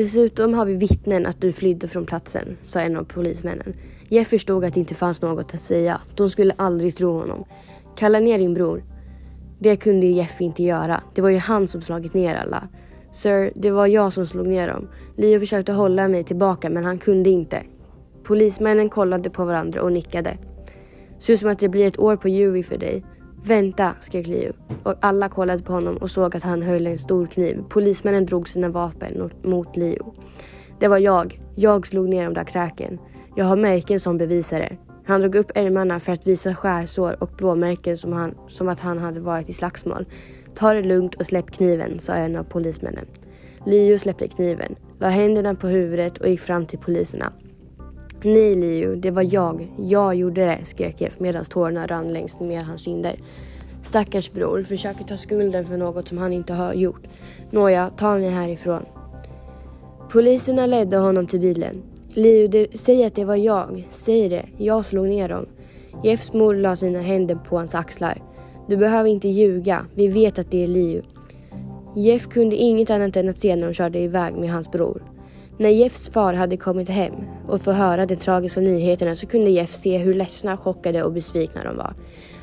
Dessutom 0.00 0.54
har 0.54 0.66
vi 0.66 0.74
vittnen 0.74 1.26
att 1.26 1.40
du 1.40 1.52
flydde 1.52 1.88
från 1.88 2.06
platsen, 2.06 2.56
sa 2.62 2.80
en 2.80 2.96
av 2.96 3.04
polismännen. 3.04 3.74
Jeff 4.08 4.28
förstod 4.28 4.64
att 4.64 4.74
det 4.74 4.80
inte 4.80 4.94
fanns 4.94 5.22
något 5.22 5.54
att 5.54 5.60
säga. 5.60 6.00
De 6.14 6.30
skulle 6.30 6.54
aldrig 6.56 6.96
tro 6.96 7.18
honom. 7.18 7.44
Kalla 7.96 8.20
ner 8.20 8.38
din 8.38 8.54
bror. 8.54 8.84
Det 9.58 9.76
kunde 9.76 10.06
Jeff 10.06 10.40
inte 10.40 10.62
göra. 10.62 11.02
Det 11.14 11.22
var 11.22 11.28
ju 11.28 11.38
han 11.38 11.68
som 11.68 11.82
slagit 11.82 12.14
ner 12.14 12.34
alla. 12.34 12.68
Sir, 13.12 13.52
det 13.54 13.70
var 13.70 13.86
jag 13.86 14.12
som 14.12 14.26
slog 14.26 14.46
ner 14.46 14.68
dem. 14.68 14.88
Leo 15.16 15.40
försökte 15.40 15.72
hålla 15.72 16.08
mig 16.08 16.24
tillbaka 16.24 16.70
men 16.70 16.84
han 16.84 16.98
kunde 16.98 17.30
inte. 17.30 17.62
Polismännen 18.24 18.88
kollade 18.88 19.30
på 19.30 19.44
varandra 19.44 19.82
och 19.82 19.92
nickade. 19.92 20.38
Ser 21.18 21.32
ut 21.32 21.40
som 21.40 21.50
att 21.50 21.58
det 21.58 21.68
blir 21.68 21.86
ett 21.86 21.98
år 21.98 22.16
på 22.16 22.28
Huey 22.28 22.62
för 22.62 22.78
dig. 22.78 23.04
Vänta, 23.44 23.94
skrek 24.00 24.26
Leo. 24.26 24.52
Och 24.82 24.94
alla 25.00 25.28
kollade 25.28 25.62
på 25.62 25.72
honom 25.72 25.96
och 25.96 26.10
såg 26.10 26.36
att 26.36 26.42
han 26.42 26.62
höll 26.62 26.86
en 26.86 26.98
stor 26.98 27.26
kniv. 27.26 27.64
Polismännen 27.68 28.26
drog 28.26 28.48
sina 28.48 28.68
vapen 28.68 29.30
mot 29.42 29.76
Leo. 29.76 30.14
Det 30.80 30.88
var 30.88 30.98
jag. 30.98 31.40
Jag 31.54 31.86
slog 31.86 32.08
ner 32.08 32.24
de 32.24 32.34
där 32.34 32.44
kräken. 32.44 32.98
Jag 33.36 33.44
har 33.44 33.56
märken 33.56 34.00
som 34.00 34.18
bevisar 34.18 34.58
det. 34.58 34.76
Han 35.04 35.20
drog 35.20 35.34
upp 35.34 35.50
ärmarna 35.54 36.00
för 36.00 36.12
att 36.12 36.26
visa 36.26 36.54
skärsår 36.54 37.22
och 37.22 37.30
blåmärken 37.36 37.96
som, 37.96 38.12
han, 38.12 38.34
som 38.48 38.68
att 38.68 38.80
han 38.80 38.98
hade 38.98 39.20
varit 39.20 39.48
i 39.48 39.52
slagsmål. 39.52 40.06
Ta 40.54 40.72
det 40.72 40.82
lugnt 40.82 41.14
och 41.14 41.26
släpp 41.26 41.50
kniven, 41.50 41.98
sa 41.98 42.12
en 42.12 42.36
av 42.36 42.44
polismännen. 42.44 43.06
Leo 43.66 43.98
släppte 43.98 44.28
kniven, 44.28 44.76
la 44.98 45.08
händerna 45.08 45.54
på 45.54 45.66
huvudet 45.66 46.18
och 46.18 46.28
gick 46.28 46.40
fram 46.40 46.66
till 46.66 46.78
poliserna. 46.78 47.32
Nej 48.24 48.56
Leo, 48.56 48.96
det 48.96 49.10
var 49.10 49.34
jag. 49.34 49.68
Jag 49.78 50.14
gjorde 50.14 50.44
det, 50.44 50.58
skrek 50.64 51.00
Jeff 51.00 51.20
medan 51.20 51.44
tårarna 51.44 51.86
rann 51.86 52.12
längs 52.12 52.40
med 52.40 52.62
hans 52.62 52.84
kinder. 52.84 53.16
Stackars 53.82 54.32
bror, 54.32 54.62
försöker 54.62 55.04
ta 55.04 55.16
skulden 55.16 55.64
för 55.64 55.76
något 55.76 56.08
som 56.08 56.18
han 56.18 56.32
inte 56.32 56.52
har 56.52 56.74
gjort. 56.74 57.02
Nåja, 57.50 57.90
ta 57.96 58.18
mig 58.18 58.30
härifrån. 58.30 58.82
Poliserna 60.10 60.66
ledde 60.66 60.96
honom 60.96 61.26
till 61.26 61.40
bilen. 61.40 61.82
Leo, 62.08 62.48
det, 62.48 62.66
säg 62.78 63.04
att 63.04 63.14
det 63.14 63.24
var 63.24 63.36
jag. 63.36 63.88
Säg 63.90 64.28
det. 64.28 64.46
Jag 64.56 64.84
slog 64.84 65.08
ner 65.08 65.28
dem. 65.28 65.46
Jeffs 66.04 66.32
mor 66.32 66.54
la 66.54 66.76
sina 66.76 67.00
händer 67.00 67.34
på 67.34 67.56
hans 67.56 67.74
axlar. 67.74 68.22
Du 68.68 68.76
behöver 68.76 69.10
inte 69.10 69.28
ljuga. 69.28 69.86
Vi 69.94 70.08
vet 70.08 70.38
att 70.38 70.50
det 70.50 70.62
är 70.62 70.66
Leo. 70.66 71.02
Jeff 71.96 72.28
kunde 72.28 72.56
inget 72.56 72.90
annat 72.90 73.16
än 73.16 73.28
att 73.28 73.38
se 73.38 73.56
när 73.56 73.66
de 73.66 73.74
körde 73.74 73.98
iväg 73.98 74.34
med 74.34 74.50
hans 74.50 74.70
bror. 74.70 75.02
När 75.60 75.70
Jeffs 75.70 76.10
far 76.10 76.34
hade 76.34 76.56
kommit 76.56 76.88
hem 76.88 77.14
och 77.48 77.60
få 77.62 77.72
höra 77.72 78.06
de 78.06 78.16
tragiska 78.16 78.60
nyheterna 78.60 79.16
så 79.16 79.26
kunde 79.26 79.50
Jeff 79.50 79.74
se 79.74 79.98
hur 79.98 80.14
ledsna, 80.14 80.56
chockade 80.56 81.02
och 81.02 81.12
besvikna 81.12 81.64
de 81.64 81.76
var. 81.76 81.94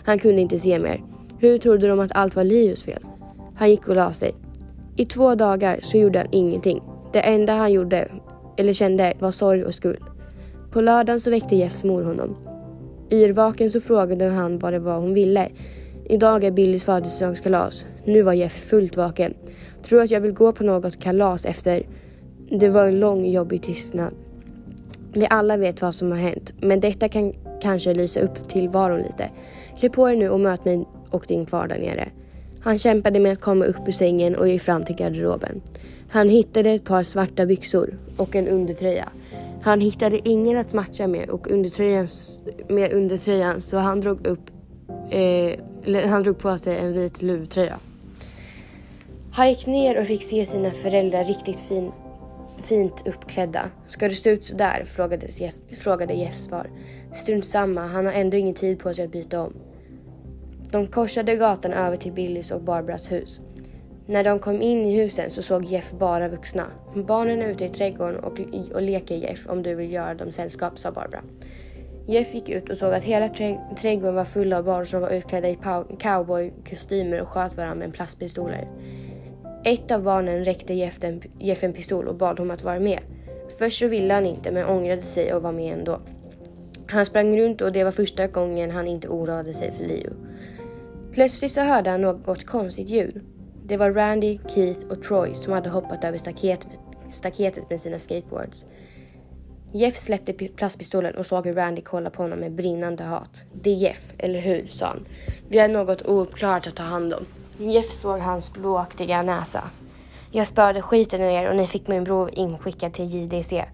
Han 0.05 0.19
kunde 0.19 0.41
inte 0.41 0.59
se 0.59 0.79
mer. 0.79 1.03
Hur 1.39 1.57
trodde 1.57 1.87
de 1.87 1.99
att 1.99 2.11
allt 2.15 2.35
var 2.35 2.43
Lius 2.43 2.83
fel? 2.83 3.05
Han 3.55 3.69
gick 3.69 3.87
och 3.87 3.95
la 3.95 4.11
sig. 4.11 4.35
I 4.95 5.05
två 5.05 5.35
dagar 5.35 5.79
så 5.83 5.97
gjorde 5.97 6.19
han 6.19 6.27
ingenting. 6.31 6.81
Det 7.13 7.19
enda 7.19 7.53
han 7.53 7.71
gjorde, 7.71 8.11
eller 8.57 8.73
kände, 8.73 9.13
var 9.19 9.31
sorg 9.31 9.65
och 9.65 9.75
skuld. 9.75 10.03
På 10.71 10.81
lördagen 10.81 11.21
så 11.21 11.29
väckte 11.29 11.55
Jeffs 11.55 11.83
mor 11.83 12.03
honom. 12.03 12.35
Yrvaken 13.11 13.71
så 13.71 13.79
frågade 13.79 14.25
han 14.25 14.59
vad 14.59 14.73
det 14.73 14.79
var 14.79 14.99
hon 14.99 15.13
ville. 15.13 15.49
Idag 16.05 16.43
är 16.43 16.51
Billys 16.51 16.85
födelsedagskalas. 16.85 17.85
Nu 18.05 18.21
var 18.21 18.33
Jeff 18.33 18.69
fullt 18.69 18.97
vaken. 18.97 19.33
Tror 19.83 20.01
att 20.01 20.11
jag 20.11 20.21
vill 20.21 20.33
gå 20.33 20.51
på 20.51 20.63
något 20.63 20.99
kalas 20.99 21.45
efter. 21.45 21.83
Det 22.49 22.69
var 22.69 22.87
en 22.87 22.99
lång 22.99 23.25
jobbig 23.25 23.61
tystnad. 23.61 24.13
Vi 25.13 25.27
alla 25.29 25.57
vet 25.57 25.81
vad 25.81 25.95
som 25.95 26.11
har 26.11 26.17
hänt, 26.17 26.53
men 26.61 26.79
detta 26.79 27.09
kan 27.09 27.33
kanske 27.61 27.93
lysa 27.93 28.19
upp 28.19 28.49
tillvaron 28.49 29.01
lite. 29.01 29.29
Klä 29.79 29.89
på 29.89 30.09
er 30.09 30.15
nu 30.15 30.29
och 30.29 30.39
möt 30.39 30.65
mig 30.65 30.85
och 31.09 31.25
din 31.27 31.45
far 31.45 31.67
där 31.67 31.79
nere. 31.79 32.09
Han 32.59 32.79
kämpade 32.79 33.19
med 33.19 33.31
att 33.31 33.41
komma 33.41 33.65
upp 33.65 33.87
ur 33.87 33.91
sängen 33.91 34.35
och 34.35 34.47
gick 34.47 34.61
fram 34.61 34.85
till 34.85 34.95
garderoben. 34.95 35.61
Han 36.09 36.29
hittade 36.29 36.69
ett 36.69 36.83
par 36.83 37.03
svarta 37.03 37.45
byxor 37.45 37.97
och 38.17 38.35
en 38.35 38.47
undertröja. 38.47 39.09
Han 39.61 39.81
hittade 39.81 40.29
ingen 40.29 40.57
att 40.57 40.73
matcha 40.73 41.07
med 41.07 41.29
och 41.29 41.51
undertröjan, 41.51 42.07
med 42.67 42.93
undertröjan 42.93 43.61
så 43.61 43.77
han 43.77 44.01
drog 44.01 44.27
upp 44.27 44.51
eh, 45.09 45.59
han 46.09 46.23
drog 46.23 46.37
på 46.37 46.57
sig 46.57 46.77
en 46.77 46.93
vit 46.93 47.21
luvtröja. 47.21 47.79
Han 49.31 49.49
gick 49.49 49.67
ner 49.67 49.99
och 49.99 50.07
fick 50.07 50.23
se 50.23 50.45
sina 50.45 50.71
föräldrar 50.71 51.23
riktigt 51.23 51.59
fin, 51.69 51.91
fint 52.67 53.07
uppklädda. 53.07 53.69
Ska 53.85 54.09
du 54.09 54.15
se 54.15 54.29
ut 54.29 54.43
sådär? 54.43 54.83
Frågade, 54.85 55.27
Jeff, 55.27 55.55
frågade 55.77 56.13
Jeffs 56.13 56.43
svar. 56.43 56.69
Strunt 57.13 57.45
samma, 57.45 57.81
han 57.81 58.05
har 58.05 58.13
ändå 58.13 58.37
ingen 58.37 58.53
tid 58.53 58.79
på 58.79 58.93
sig 58.93 59.05
att 59.05 59.11
byta 59.11 59.41
om. 59.41 59.53
De 60.71 60.87
korsade 60.87 61.35
gatan 61.35 61.73
över 61.73 61.97
till 61.97 62.11
Billys 62.11 62.51
och 62.51 62.61
Barbaras 62.61 63.11
hus. 63.11 63.41
När 64.05 64.23
de 64.23 64.39
kom 64.39 64.61
in 64.61 64.85
i 64.85 65.01
husen 65.01 65.29
så 65.29 65.41
såg 65.41 65.65
Jeff 65.65 65.91
bara 65.91 66.27
vuxna. 66.27 66.65
Barnen 66.95 67.41
är 67.41 67.47
ute 67.47 67.65
i 67.65 67.69
trädgården 67.69 68.19
och, 68.19 68.39
och 68.73 68.81
leker 68.81 69.15
Jeff 69.15 69.47
om 69.47 69.63
du 69.63 69.75
vill 69.75 69.93
göra 69.93 70.13
dem 70.13 70.31
sällskap, 70.31 70.79
sa 70.79 70.91
Barbara. 70.91 71.23
Jeff 72.07 72.33
gick 72.33 72.49
ut 72.49 72.69
och 72.69 72.77
såg 72.77 72.93
att 72.93 73.03
hela 73.03 73.29
trädgården 73.77 74.15
var 74.15 74.25
full 74.25 74.53
av 74.53 74.63
barn 74.63 74.87
som 74.87 75.01
var 75.01 75.09
utklädda 75.09 75.49
i 75.49 75.57
cowboykostymer 75.99 77.21
och 77.21 77.27
sköt 77.27 77.57
varandra 77.57 77.85
med 77.85 77.93
plastpistoler. 77.93 78.67
Ett 79.67 79.91
av 79.91 80.03
barnen 80.03 80.45
räckte 80.45 80.73
Jeff 80.73 81.03
en, 81.03 81.21
Jeff 81.39 81.63
en 81.63 81.73
pistol 81.73 82.07
och 82.07 82.15
bad 82.15 82.39
honom 82.39 82.51
att 82.51 82.63
vara 82.63 82.79
med. 82.79 82.99
Först 83.59 83.79
så 83.79 83.87
ville 83.87 84.13
han 84.13 84.25
inte 84.25 84.51
men 84.51 84.65
ångrade 84.65 85.01
sig 85.01 85.33
och 85.33 85.41
var 85.41 85.51
med 85.51 85.73
ändå. 85.73 86.01
Han 86.87 87.05
sprang 87.05 87.39
runt 87.39 87.61
och 87.61 87.71
det 87.71 87.83
var 87.83 87.91
första 87.91 88.27
gången 88.27 88.71
han 88.71 88.87
inte 88.87 89.07
oroade 89.07 89.53
sig 89.53 89.71
för 89.71 89.83
Leo. 89.83 90.13
Plötsligt 91.11 91.51
så 91.51 91.61
hörde 91.61 91.89
han 91.89 92.01
något 92.01 92.45
konstigt 92.45 92.89
ljud. 92.89 93.21
Det 93.65 93.77
var 93.77 93.91
Randy, 93.91 94.39
Keith 94.47 94.87
och 94.89 95.03
Troy 95.03 95.33
som 95.33 95.53
hade 95.53 95.69
hoppat 95.69 96.03
över 96.03 96.17
staket, 96.17 96.67
staketet 97.09 97.69
med 97.69 97.81
sina 97.81 97.99
skateboards. 97.99 98.65
Jeff 99.73 99.95
släppte 99.95 100.33
plastpistolen 100.33 101.15
och 101.15 101.25
såg 101.25 101.45
hur 101.45 101.53
Randy 101.53 101.81
kollade 101.81 102.15
på 102.15 102.21
honom 102.21 102.39
med 102.39 102.55
brinnande 102.55 103.03
hat. 103.03 103.45
Det 103.53 103.69
är 103.69 103.75
Jeff, 103.75 104.13
eller 104.17 104.39
hur? 104.39 104.67
sa 104.67 104.85
han. 104.85 105.05
Vi 105.49 105.59
har 105.59 105.67
något 105.67 106.07
ouppklarat 106.07 106.67
att 106.67 106.75
ta 106.75 106.83
hand 106.83 107.13
om. 107.13 107.25
Jeff 107.57 107.89
såg 107.89 108.19
hans 108.19 108.53
blåaktiga 108.53 109.21
näsa. 109.21 109.63
Jag 110.31 110.47
spöade 110.47 110.81
skiten 110.81 111.21
ur 111.21 111.29
er 111.29 111.49
och 111.49 111.55
ni 111.55 111.67
fick 111.67 111.87
min 111.87 112.03
bror 112.03 112.29
inskickad 112.33 112.93
till 112.93 113.13
JDC. 113.13 113.65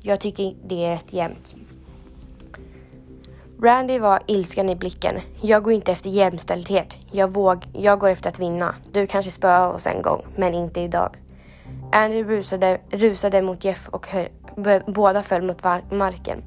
Jag 0.00 0.20
tycker 0.20 0.54
det 0.64 0.84
är 0.84 0.90
rätt 0.90 1.12
jämnt. 1.12 1.54
Randy 3.62 3.98
var 3.98 4.22
ilskan 4.26 4.68
i 4.68 4.76
blicken. 4.76 5.20
Jag 5.40 5.62
går 5.62 5.72
inte 5.72 5.92
efter 5.92 6.10
jämställdhet. 6.10 6.96
Jag, 7.10 7.30
våg, 7.30 7.66
jag 7.72 7.98
går 7.98 8.08
efter 8.08 8.30
att 8.30 8.38
vinna. 8.38 8.74
Du 8.92 9.06
kanske 9.06 9.30
spöar 9.30 9.72
oss 9.72 9.86
en 9.86 10.02
gång, 10.02 10.26
men 10.36 10.54
inte 10.54 10.80
idag. 10.80 11.16
Andy 11.92 12.24
rusade, 12.24 12.80
rusade 12.90 13.42
mot 13.42 13.64
Jeff 13.64 13.88
och 13.88 14.06
hö, 14.06 14.28
båda 14.86 15.22
föll 15.22 15.42
mot 15.42 15.62
marken. 15.90 16.42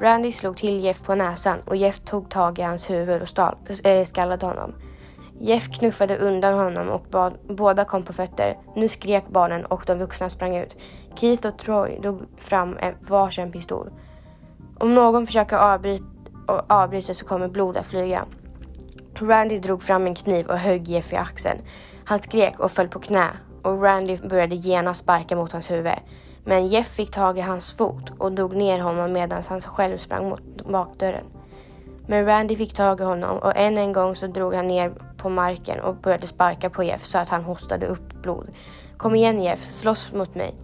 Randy 0.00 0.32
slog 0.32 0.56
till 0.56 0.84
Jeff 0.84 1.02
på 1.02 1.14
näsan 1.14 1.58
och 1.66 1.76
Jeff 1.76 2.00
tog 2.00 2.30
tag 2.30 2.58
i 2.58 2.62
hans 2.62 2.90
huvud 2.90 3.22
och 3.22 3.28
stal, 3.28 3.56
äh, 3.84 4.04
skallade 4.04 4.46
honom. 4.46 4.74
Jeff 5.40 5.68
knuffade 5.68 6.16
undan 6.16 6.54
honom 6.54 6.88
och 6.88 7.06
bad, 7.10 7.38
båda 7.48 7.84
kom 7.84 8.02
på 8.02 8.12
fötter. 8.12 8.58
Nu 8.76 8.88
skrek 8.88 9.28
barnen 9.28 9.66
och 9.66 9.82
de 9.86 9.98
vuxna 9.98 10.28
sprang 10.28 10.56
ut. 10.56 10.76
Keith 11.16 11.46
och 11.46 11.58
Troy 11.58 11.98
drog 12.02 12.20
fram 12.36 12.76
varsin 13.00 13.52
pistol. 13.52 13.90
Om 14.78 14.94
någon 14.94 15.26
försöker 15.26 15.56
avbryta, 15.56 16.04
avbryta 16.68 17.14
så 17.14 17.26
kommer 17.26 17.48
blod 17.48 17.76
att 17.76 17.86
flyga. 17.86 18.24
Randy 19.20 19.58
drog 19.58 19.82
fram 19.82 20.06
en 20.06 20.14
kniv 20.14 20.46
och 20.46 20.58
högg 20.58 20.88
Jeff 20.88 21.12
i 21.12 21.16
axeln. 21.16 21.58
Han 22.04 22.18
skrek 22.18 22.60
och 22.60 22.70
föll 22.70 22.88
på 22.88 22.98
knä 22.98 23.28
och 23.62 23.82
Randy 23.82 24.16
började 24.16 24.54
genast 24.54 25.00
sparka 25.00 25.36
mot 25.36 25.52
hans 25.52 25.70
huvud. 25.70 25.98
Men 26.44 26.68
Jeff 26.68 26.86
fick 26.86 27.10
tag 27.10 27.38
i 27.38 27.40
hans 27.40 27.72
fot 27.72 28.12
och 28.18 28.32
drog 28.32 28.56
ner 28.56 28.78
honom 28.78 29.12
medan 29.12 29.42
han 29.48 29.60
själv 29.60 29.96
sprang 29.96 30.28
mot 30.28 30.68
bakdörren. 30.70 31.24
Men 32.06 32.26
Randy 32.26 32.56
fick 32.56 32.74
tag 32.74 33.00
i 33.00 33.04
honom 33.04 33.38
och 33.38 33.56
än 33.56 33.78
en 33.78 33.92
gång 33.92 34.16
så 34.16 34.26
drog 34.26 34.54
han 34.54 34.68
ner 34.68 34.92
på 35.18 35.28
marken 35.28 35.80
och 35.80 35.96
började 35.96 36.26
sparka 36.26 36.70
på 36.70 36.84
Jeff 36.84 37.04
så 37.04 37.18
att 37.18 37.28
han 37.28 37.44
hostade 37.44 37.86
upp 37.86 38.22
blod. 38.22 38.50
Kom 38.96 39.14
igen 39.14 39.42
Jeff, 39.42 39.72
slåss 39.72 40.12
mot 40.12 40.34
mig. 40.34 40.54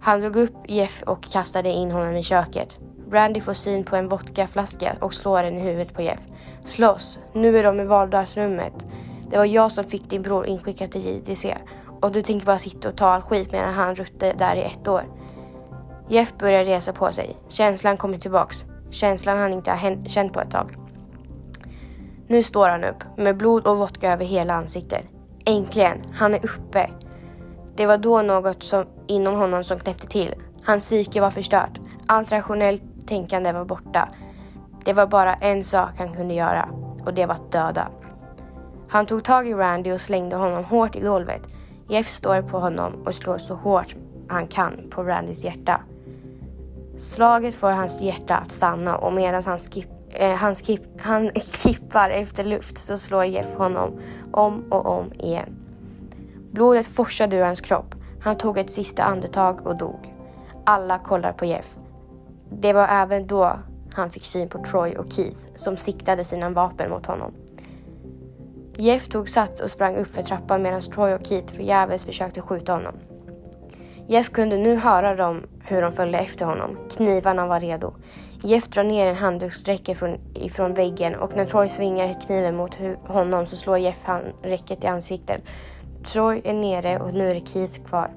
Han 0.00 0.20
drog 0.20 0.36
upp 0.36 0.54
Jeff 0.68 1.02
och 1.02 1.22
kastade 1.22 1.68
in 1.68 1.92
honom 1.92 2.16
i 2.16 2.22
köket. 2.22 2.78
Randy 3.10 3.40
får 3.40 3.54
syn 3.54 3.84
på 3.84 3.96
en 3.96 4.08
vodkaflaska 4.08 4.96
och 5.00 5.14
slår 5.14 5.42
den 5.42 5.58
i 5.58 5.60
huvudet 5.60 5.94
på 5.94 6.02
Jeff. 6.02 6.20
Slåss, 6.64 7.18
nu 7.32 7.58
är 7.58 7.64
de 7.64 7.80
i 7.80 7.84
vardagsrummet. 7.84 8.86
Det 9.30 9.38
var 9.38 9.44
jag 9.44 9.72
som 9.72 9.84
fick 9.84 10.10
din 10.10 10.22
bror 10.22 10.46
inskickad 10.46 10.90
till 10.90 11.06
JDC 11.06 11.56
och 12.00 12.12
du 12.12 12.22
tänker 12.22 12.46
bara 12.46 12.58
sitta 12.58 12.88
och 12.88 12.96
ta 12.96 13.06
all 13.06 13.22
skit 13.22 13.52
medan 13.52 13.74
han 13.74 13.94
rutte 13.94 14.32
där 14.32 14.56
i 14.56 14.62
ett 14.62 14.88
år. 14.88 15.02
Jeff 16.08 16.32
börjar 16.38 16.64
resa 16.64 16.92
på 16.92 17.12
sig. 17.12 17.36
Känslan 17.48 17.96
kommer 17.96 18.18
tillbaks. 18.18 18.64
Känslan 18.90 19.38
han 19.38 19.52
inte 19.52 19.70
har 19.70 20.08
känt 20.08 20.32
på 20.32 20.40
ett 20.40 20.50
tag. 20.50 20.83
Nu 22.28 22.42
står 22.42 22.68
han 22.68 22.84
upp 22.84 23.04
med 23.16 23.36
blod 23.36 23.66
och 23.66 23.78
vodka 23.78 24.12
över 24.12 24.24
hela 24.24 24.54
ansiktet. 24.54 25.04
Äntligen, 25.46 26.02
han 26.12 26.34
är 26.34 26.44
uppe. 26.44 26.90
Det 27.76 27.86
var 27.86 27.98
då 27.98 28.22
något 28.22 28.62
som, 28.62 28.84
inom 29.06 29.34
honom 29.34 29.64
som 29.64 29.78
knäppte 29.78 30.06
till. 30.06 30.34
Hans 30.64 30.84
psyke 30.84 31.20
var 31.20 31.30
förstört. 31.30 31.80
Allt 32.06 32.32
rationellt 32.32 32.82
tänkande 33.06 33.52
var 33.52 33.64
borta. 33.64 34.08
Det 34.84 34.92
var 34.92 35.06
bara 35.06 35.34
en 35.34 35.64
sak 35.64 35.90
han 35.98 36.14
kunde 36.14 36.34
göra 36.34 36.68
och 37.04 37.14
det 37.14 37.26
var 37.26 37.34
att 37.34 37.52
döda. 37.52 37.88
Han 38.88 39.06
tog 39.06 39.24
tag 39.24 39.48
i 39.48 39.54
Randy 39.54 39.92
och 39.92 40.00
slängde 40.00 40.36
honom 40.36 40.64
hårt 40.64 40.96
i 40.96 41.00
golvet. 41.00 41.42
Jeff 41.88 42.08
står 42.08 42.42
på 42.42 42.58
honom 42.58 42.92
och 43.06 43.14
slår 43.14 43.38
så 43.38 43.54
hårt 43.54 43.94
han 44.28 44.46
kan 44.46 44.90
på 44.90 45.02
Randys 45.02 45.44
hjärta. 45.44 45.80
Slaget 46.98 47.54
får 47.54 47.70
hans 47.70 48.02
hjärta 48.02 48.36
att 48.36 48.52
stanna 48.52 48.96
och 48.96 49.12
medan 49.12 49.42
han, 49.46 49.58
skip, 49.58 49.88
eh, 50.14 50.34
han, 50.34 50.54
skip, 50.54 50.82
han 51.00 51.30
kippar 51.34 52.10
efter 52.10 52.44
luft 52.44 52.78
så 52.78 52.98
slår 52.98 53.24
Jeff 53.24 53.56
honom 53.56 54.00
om 54.32 54.72
och 54.72 54.86
om 54.86 55.12
igen. 55.12 55.56
Blodet 56.52 56.86
forsade 56.86 57.36
ur 57.36 57.44
hans 57.44 57.60
kropp. 57.60 57.94
Han 58.20 58.36
tog 58.36 58.58
ett 58.58 58.70
sista 58.70 59.02
andetag 59.02 59.66
och 59.66 59.76
dog. 59.76 60.14
Alla 60.66 60.98
kollar 60.98 61.32
på 61.32 61.44
Jeff. 61.44 61.76
Det 62.50 62.72
var 62.72 62.88
även 62.88 63.26
då 63.26 63.58
han 63.92 64.10
fick 64.10 64.24
syn 64.24 64.48
på 64.48 64.64
Troy 64.64 64.96
och 64.96 65.12
Keith 65.12 65.38
som 65.56 65.76
siktade 65.76 66.24
sina 66.24 66.50
vapen 66.50 66.90
mot 66.90 67.06
honom. 67.06 67.32
Jeff 68.76 69.08
tog 69.08 69.28
sats 69.28 69.60
och 69.60 69.70
sprang 69.70 69.96
upp 69.96 70.14
för 70.14 70.22
trappan 70.22 70.62
medan 70.62 70.80
Troy 70.80 71.14
och 71.14 71.26
Keith 71.26 71.54
förgäves 71.54 72.04
försökte 72.04 72.40
skjuta 72.40 72.72
honom. 72.72 72.94
Jeff 74.08 74.30
kunde 74.30 74.56
nu 74.56 74.76
höra 74.76 75.16
dem 75.16 75.42
hur 75.64 75.82
de 75.82 75.92
följde 75.92 76.18
efter 76.18 76.46
honom. 76.46 76.78
Knivarna 76.90 77.46
var 77.46 77.60
redo. 77.60 77.94
Jeff 78.46 78.68
drar 78.68 78.84
ner 78.84 79.06
en 79.06 79.16
handduksräcke 79.16 79.94
från, 79.94 80.18
ifrån 80.34 80.74
väggen 80.74 81.14
och 81.14 81.36
när 81.36 81.44
Troy 81.44 81.68
svingar 81.68 82.20
kniven 82.26 82.56
mot 82.56 82.78
honom 83.06 83.46
så 83.46 83.56
slår 83.56 83.78
Jeff 83.78 84.04
han 84.04 84.22
räcket 84.42 84.84
i 84.84 84.86
ansiktet. 84.86 85.42
Troy 86.06 86.40
är 86.44 86.52
nere 86.52 86.98
och 86.98 87.14
nu 87.14 87.30
är 87.30 87.40
Keith 87.40 87.84
kvar. 87.84 88.10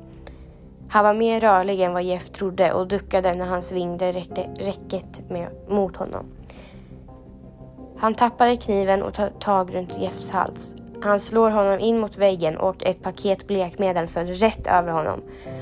Han 0.90 1.06
var 1.06 1.14
mer 1.14 1.42
rörlig 1.42 1.82
än 1.82 1.94
vad 1.94 2.04
Jeff 2.04 2.30
trodde 2.30 2.74
och 2.74 2.88
duckade 2.88 3.34
när 3.34 3.46
han 3.46 3.62
svingde 3.62 4.12
räcket 4.12 5.30
med, 5.30 5.48
mot 5.70 5.96
honom. 5.96 6.26
Han 7.98 8.14
tappade 8.14 8.58
kniven 8.58 9.04
och 9.04 9.14
tar 9.14 9.30
tag 9.30 9.76
runt 9.76 9.98
Jeffs 9.98 10.30
hals. 10.30 10.76
Han 11.02 11.20
slår 11.20 11.50
honom 11.50 11.80
in 11.80 12.00
mot 12.00 12.18
väggen 12.18 12.58
och 12.58 12.84
ett 12.84 13.04
paket 13.04 13.48
blekmedel 13.48 14.08
föll 14.08 14.28
rätt 14.28 14.68
över 14.68 14.92
honom. 14.92 15.22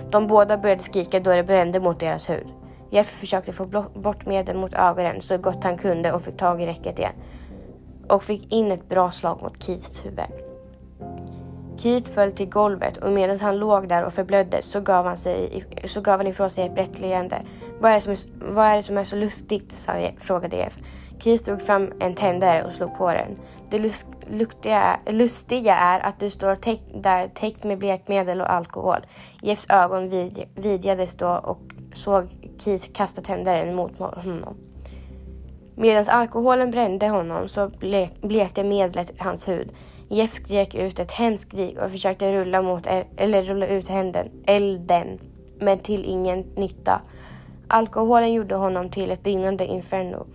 De 0.09 0.27
båda 0.27 0.57
började 0.57 0.83
skrika 0.83 1.19
då 1.19 1.31
det 1.31 1.43
brände 1.43 1.79
mot 1.79 1.99
deras 1.99 2.29
hud. 2.29 2.47
Jeff 2.95 3.09
försökte 3.09 3.51
få 3.51 3.65
bort 3.93 4.25
medel 4.25 4.57
mot 4.57 4.73
ögonen 4.73 5.21
så 5.21 5.37
gott 5.37 5.63
han 5.63 5.77
kunde 5.77 6.11
och 6.11 6.21
fick 6.21 6.37
tag 6.37 6.61
i 6.61 6.65
räcket 6.65 6.99
igen. 6.99 7.13
Och 8.09 8.23
fick 8.23 8.51
in 8.51 8.71
ett 8.71 8.89
bra 8.89 9.11
slag 9.11 9.41
mot 9.41 9.63
Keiths 9.63 10.05
huvud. 10.05 10.25
Keith 11.77 12.11
föll 12.11 12.31
till 12.31 12.49
golvet 12.49 12.97
och 12.97 13.11
medan 13.11 13.39
han 13.39 13.57
låg 13.57 13.87
där 13.87 14.03
och 14.03 14.13
förblödde 14.13 14.61
så 14.61 14.81
gav 14.81 15.05
han, 15.05 15.17
sig, 15.17 15.63
så 15.83 16.01
gav 16.01 16.17
han 16.17 16.27
ifrån 16.27 16.49
sig 16.49 16.65
ett 16.65 16.75
brett 16.75 16.99
leende. 16.99 17.41
Vad 17.79 17.91
är, 17.91 17.95
det 17.95 18.01
som 18.01 18.11
är, 18.11 18.53
vad 18.53 18.65
är 18.65 18.75
det 18.75 18.83
som 18.83 18.97
är 18.97 19.03
så 19.03 19.15
lustigt? 19.15 19.71
Sa, 19.71 19.93
frågade 20.17 20.55
Jeff. 20.55 20.77
Keith 21.19 21.43
drog 21.43 21.61
fram 21.61 21.91
en 21.99 22.15
tändare 22.15 22.63
och 22.63 22.71
slog 22.71 22.97
på 22.97 23.07
den. 23.07 23.37
Det 23.69 23.79
lust, 23.79 24.07
luktiga, 24.27 24.99
lustiga 25.07 25.75
är 25.75 25.99
att 25.99 26.19
du 26.19 26.29
står 26.29 26.55
täck, 26.55 26.81
där 26.93 27.27
täckt 27.27 27.63
med 27.63 27.77
blekmedel 27.77 28.41
och 28.41 28.53
alkohol. 28.53 29.05
Jeffs 29.41 29.69
ögon 29.69 30.09
vid, 30.09 30.43
vidgades 30.55 31.15
då 31.15 31.29
och 31.29 31.61
såg 31.93 32.44
Keith 32.59 32.93
kastade 32.93 33.27
tändaren 33.27 33.75
mot 33.75 33.97
honom. 33.97 34.55
Medan 35.75 36.05
alkoholen 36.07 36.71
brände 36.71 37.07
honom 37.07 37.47
så 37.47 37.69
blek, 37.69 38.21
blekte 38.21 38.63
medlet 38.63 39.11
hans 39.17 39.47
hud. 39.47 39.71
Jeff 40.09 40.33
skrek 40.33 40.75
ut 40.75 40.99
ett 40.99 41.11
hemskt 41.11 41.47
skrik 41.47 41.77
och 41.79 41.91
försökte 41.91 42.33
rulla, 42.33 42.61
mot, 42.61 42.87
eller 43.17 43.43
rulla 43.43 43.67
ut 43.67 43.89
händen, 43.89 44.29
elden, 44.45 45.19
men 45.59 45.79
till 45.79 46.05
ingen 46.05 46.39
nytta. 46.39 47.01
Alkoholen 47.67 48.33
gjorde 48.33 48.55
honom 48.55 48.89
till 48.89 49.11
ett 49.11 49.23
brinnande 49.23 49.65
inferno. 49.65 50.25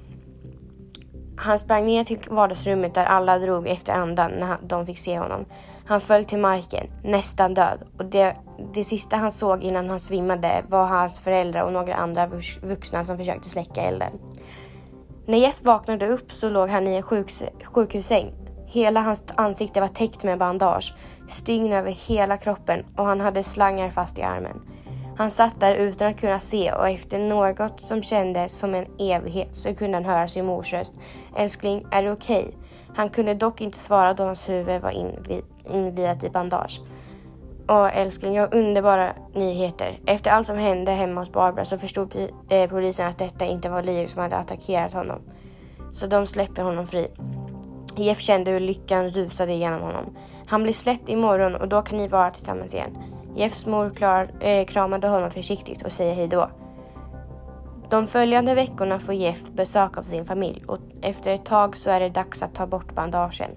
Han 1.36 1.58
sprang 1.58 1.86
ner 1.86 2.04
till 2.04 2.18
vardagsrummet 2.30 2.94
där 2.94 3.04
alla 3.04 3.38
drog 3.38 3.68
efter 3.68 3.92
andan 3.92 4.30
när 4.30 4.56
de 4.62 4.86
fick 4.86 4.98
se 4.98 5.18
honom. 5.18 5.44
Han 5.90 6.00
föll 6.00 6.24
till 6.24 6.38
marken, 6.38 6.86
nästan 7.04 7.54
död. 7.54 7.78
Och 7.98 8.04
det, 8.04 8.36
det 8.74 8.84
sista 8.84 9.16
han 9.16 9.32
såg 9.32 9.62
innan 9.62 9.88
han 9.90 10.00
svimmade 10.00 10.64
var 10.68 10.86
hans 10.86 11.20
föräldrar 11.20 11.62
och 11.62 11.72
några 11.72 11.94
andra 11.94 12.30
vuxna 12.62 13.04
som 13.04 13.18
försökte 13.18 13.48
släcka 13.48 13.80
elden. 13.80 14.12
När 15.26 15.38
Jeff 15.38 15.64
vaknade 15.64 16.08
upp 16.08 16.32
så 16.32 16.48
låg 16.48 16.68
han 16.68 16.88
i 16.88 16.94
en 16.94 17.02
sjuks, 17.02 17.42
sjukhussäng. 17.64 18.32
Hela 18.66 19.00
hans 19.00 19.24
ansikte 19.34 19.80
var 19.80 19.88
täckt 19.88 20.24
med 20.24 20.38
bandage, 20.38 20.94
stygn 21.28 21.72
över 21.72 21.90
hela 22.08 22.36
kroppen 22.36 22.84
och 22.96 23.04
han 23.04 23.20
hade 23.20 23.42
slangar 23.42 23.90
fast 23.90 24.18
i 24.18 24.22
armen. 24.22 24.62
Han 25.16 25.30
satt 25.30 25.60
där 25.60 25.74
utan 25.74 26.08
att 26.08 26.20
kunna 26.20 26.40
se 26.40 26.72
och 26.72 26.88
efter 26.88 27.18
något 27.18 27.80
som 27.80 28.02
kändes 28.02 28.58
som 28.58 28.74
en 28.74 28.86
evighet 28.98 29.56
så 29.56 29.74
kunde 29.74 29.96
han 29.96 30.04
höra 30.04 30.28
sin 30.28 30.46
mors 30.46 30.72
röst. 30.72 30.94
Älskling, 31.36 31.86
är 31.90 32.02
det 32.02 32.12
okej? 32.12 32.44
Okay? 32.48 32.69
Han 32.94 33.08
kunde 33.08 33.34
dock 33.34 33.60
inte 33.60 33.78
svara 33.78 34.14
då 34.14 34.24
hans 34.24 34.48
huvud 34.48 34.82
var 34.82 34.94
inviat 35.64 36.24
i 36.24 36.30
bandage. 36.30 36.80
Och 37.66 37.90
älskling, 37.90 38.34
jag 38.34 38.42
har 38.42 38.54
underbara 38.54 39.12
nyheter. 39.34 39.98
Efter 40.06 40.30
allt 40.30 40.46
som 40.46 40.58
hände 40.58 40.92
hemma 40.92 41.20
hos 41.20 41.32
Barbara 41.32 41.64
så 41.64 41.78
förstod 41.78 42.28
eh, 42.48 42.70
polisen 42.70 43.06
att 43.06 43.18
detta 43.18 43.44
inte 43.44 43.68
var 43.68 43.82
Liv 43.82 44.06
som 44.06 44.22
hade 44.22 44.36
attackerat 44.36 44.92
honom. 44.92 45.18
Så 45.92 46.06
de 46.06 46.26
släpper 46.26 46.62
honom 46.62 46.86
fri. 46.86 47.08
Jeff 47.96 48.20
kände 48.20 48.50
hur 48.50 48.60
lyckan 48.60 49.10
rusade 49.10 49.52
igenom 49.52 49.80
honom. 49.80 50.16
Han 50.46 50.62
blir 50.62 50.72
släppt 50.72 51.08
imorgon 51.08 51.54
och 51.54 51.68
då 51.68 51.82
kan 51.82 51.98
ni 51.98 52.08
vara 52.08 52.30
tillsammans 52.30 52.74
igen. 52.74 52.98
Jeffs 53.36 53.66
mor 53.66 53.90
klar, 53.90 54.30
eh, 54.40 54.66
kramade 54.66 55.08
honom 55.08 55.30
försiktigt 55.30 55.82
och 55.82 55.92
säger 55.92 56.14
hejdå. 56.14 56.50
De 57.90 58.06
följande 58.06 58.54
veckorna 58.54 58.98
får 58.98 59.14
Jeff 59.14 59.50
besök 59.50 59.98
av 59.98 60.02
sin 60.02 60.24
familj 60.24 60.64
och 60.66 60.78
efter 61.02 61.30
ett 61.30 61.44
tag 61.44 61.76
så 61.76 61.90
är 61.90 62.00
det 62.00 62.08
dags 62.08 62.42
att 62.42 62.54
ta 62.54 62.66
bort 62.66 62.94
bandagen. 62.94 63.50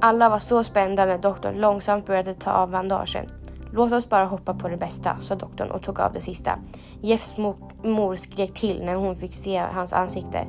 Alla 0.00 0.28
var 0.28 0.38
så 0.38 0.64
spända 0.64 1.06
när 1.06 1.18
doktorn 1.18 1.60
långsamt 1.60 2.06
började 2.06 2.34
ta 2.34 2.50
av 2.50 2.70
bandagen. 2.70 3.26
Låt 3.72 3.92
oss 3.92 4.08
bara 4.08 4.24
hoppa 4.24 4.54
på 4.54 4.68
det 4.68 4.76
bästa, 4.76 5.16
sa 5.20 5.34
doktorn 5.34 5.70
och 5.70 5.82
tog 5.82 6.00
av 6.00 6.12
det 6.12 6.20
sista. 6.20 6.58
Jeffs 7.00 7.36
mor 7.82 8.16
skrek 8.16 8.54
till 8.54 8.84
när 8.84 8.94
hon 8.94 9.16
fick 9.16 9.34
se 9.34 9.58
hans 9.58 9.92
ansikte. 9.92 10.46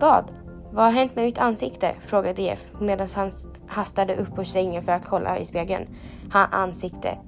Vad? 0.00 0.32
Vad 0.72 0.84
har 0.84 0.92
hänt 0.92 1.16
med 1.16 1.24
mitt 1.24 1.38
ansikte? 1.38 1.94
frågade 2.06 2.42
Jeff 2.42 2.64
medan 2.80 3.08
han 3.14 3.30
hastade 3.66 4.16
upp 4.16 4.38
ur 4.38 4.44
sängen 4.44 4.82
för 4.82 4.92
att 4.92 5.06
kolla 5.06 5.38
i 5.38 5.44
spegeln. 5.44 5.86
Hans 6.32 6.52
ansikte. 6.52 7.18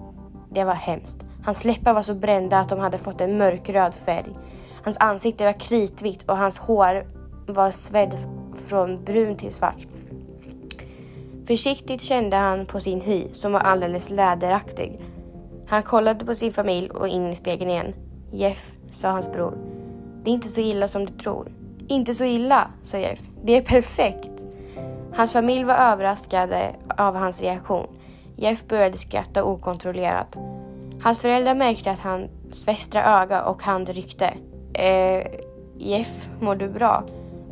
Det 0.50 0.64
var 0.64 0.74
hemskt. 0.74 1.27
Hans 1.48 1.64
läppar 1.64 1.94
var 1.94 2.02
så 2.02 2.14
brända 2.14 2.58
att 2.58 2.68
de 2.68 2.78
hade 2.78 2.98
fått 2.98 3.20
en 3.20 3.38
mörkröd 3.38 3.94
färg. 3.94 4.32
Hans 4.84 4.96
ansikte 5.00 5.44
var 5.44 5.60
kritvitt 5.60 6.22
och 6.28 6.38
hans 6.38 6.58
hår 6.58 7.06
var 7.46 7.70
svedd 7.70 8.18
från 8.68 9.04
brun 9.04 9.34
till 9.34 9.52
svart. 9.52 9.86
Försiktigt 11.46 12.02
kände 12.02 12.36
han 12.36 12.66
på 12.66 12.80
sin 12.80 13.00
hy 13.00 13.24
som 13.32 13.52
var 13.52 13.60
alldeles 13.60 14.10
läderaktig. 14.10 15.00
Han 15.66 15.82
kollade 15.82 16.24
på 16.24 16.34
sin 16.34 16.52
familj 16.52 16.90
och 16.90 17.08
in 17.08 17.26
i 17.26 17.36
spegeln 17.36 17.70
igen. 17.70 17.94
Jeff, 18.32 18.72
sa 18.92 19.10
hans 19.10 19.32
bror. 19.32 19.58
Det 20.24 20.30
är 20.30 20.34
inte 20.34 20.48
så 20.48 20.60
illa 20.60 20.88
som 20.88 21.06
du 21.06 21.12
tror. 21.12 21.52
Inte 21.86 22.14
så 22.14 22.24
illa, 22.24 22.70
sa 22.82 22.98
Jeff. 22.98 23.20
Det 23.44 23.56
är 23.56 23.62
perfekt. 23.62 24.46
Hans 25.14 25.32
familj 25.32 25.64
var 25.64 25.74
överraskade 25.74 26.74
av 26.98 27.16
hans 27.16 27.40
reaktion. 27.40 27.86
Jeff 28.36 28.64
började 28.68 28.96
skratta 28.96 29.44
okontrollerat. 29.44 30.36
Hans 31.02 31.18
föräldrar 31.18 31.54
märkte 31.54 31.90
att 31.90 31.98
hans 31.98 32.68
västra 32.68 33.22
öga 33.22 33.44
och 33.44 33.62
hand 33.62 33.88
ryckte. 33.88 34.34
Eh, 34.74 35.26
Jeff, 35.76 36.28
mår 36.40 36.54
du 36.56 36.68
bra? 36.68 37.04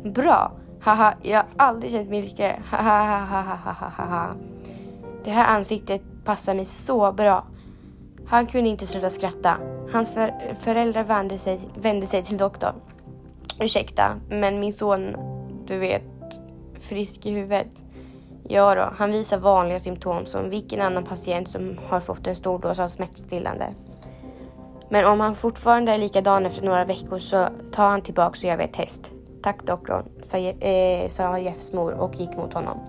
Bra? 0.03 0.51
Haha, 0.81 1.13
jag 1.21 1.37
har 1.37 1.45
aldrig 1.57 1.91
känt 1.91 2.09
mig 2.09 2.21
rikare. 2.21 2.59
Haha, 2.69 4.35
Det 5.23 5.31
här 5.31 5.55
ansiktet 5.57 6.01
passar 6.25 6.53
mig 6.53 6.65
så 6.65 7.11
bra. 7.11 7.45
Han 8.27 8.45
kunde 8.45 8.69
inte 8.69 8.87
sluta 8.87 9.09
skratta. 9.09 9.57
Hans 9.91 10.09
för 10.09 10.33
föräldrar 10.59 11.03
vände 11.03 11.37
sig, 11.37 11.59
vände 11.75 12.05
sig 12.05 12.23
till 12.23 12.37
doktorn. 12.37 12.75
Ursäkta, 13.59 14.15
men 14.29 14.59
min 14.59 14.73
son, 14.73 15.15
du 15.65 15.77
vet, 15.79 16.03
frisk 16.79 17.25
i 17.25 17.31
huvudet. 17.31 17.83
Ja 18.49 18.75
då, 18.75 18.89
han 18.97 19.11
visar 19.11 19.37
vanliga 19.37 19.79
symptom 19.79 20.25
som 20.25 20.49
vilken 20.49 20.81
annan 20.81 21.03
patient 21.03 21.49
som 21.49 21.77
har 21.87 21.99
fått 21.99 22.27
en 22.27 22.35
stor 22.35 22.59
dos 22.59 22.79
av 22.79 22.87
smärtstillande. 22.87 23.73
Men 24.89 25.05
om 25.05 25.19
han 25.19 25.35
fortfarande 25.35 25.91
är 25.91 25.97
likadan 25.97 26.45
efter 26.45 26.65
några 26.65 26.85
veckor 26.85 27.17
så 27.17 27.47
tar 27.71 27.89
han 27.89 28.01
tillbaka 28.01 28.29
och 28.29 28.43
gör 28.43 28.57
vi 28.57 28.63
ett 28.63 28.73
test. 28.73 29.11
Tack 29.43 29.63
doktorn, 29.63 30.03
sa, 30.21 30.37
eh, 30.37 31.07
sa 31.07 31.39
Jeffs 31.39 31.73
mor 31.73 31.93
och 31.93 32.15
gick 32.15 32.37
mot 32.37 32.53
honom. 32.53 32.79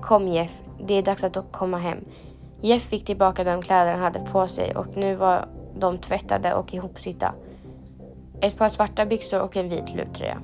Kom 0.00 0.28
Jeff, 0.28 0.60
det 0.86 0.94
är 0.94 1.02
dags 1.02 1.24
att 1.24 1.52
komma 1.52 1.78
hem. 1.78 1.98
Jeff 2.60 2.82
fick 2.82 3.04
tillbaka 3.04 3.44
de 3.44 3.62
kläder 3.62 3.92
han 3.92 4.00
hade 4.00 4.20
på 4.20 4.46
sig 4.46 4.76
och 4.76 4.96
nu 4.96 5.14
var 5.14 5.48
de 5.78 5.98
tvättade 5.98 6.54
och 6.54 6.74
ihopsytta. 6.74 7.34
Ett 8.40 8.58
par 8.58 8.68
svarta 8.68 9.06
byxor 9.06 9.40
och 9.40 9.56
en 9.56 9.68
vit 9.68 9.94
luvtröja. 9.94 10.38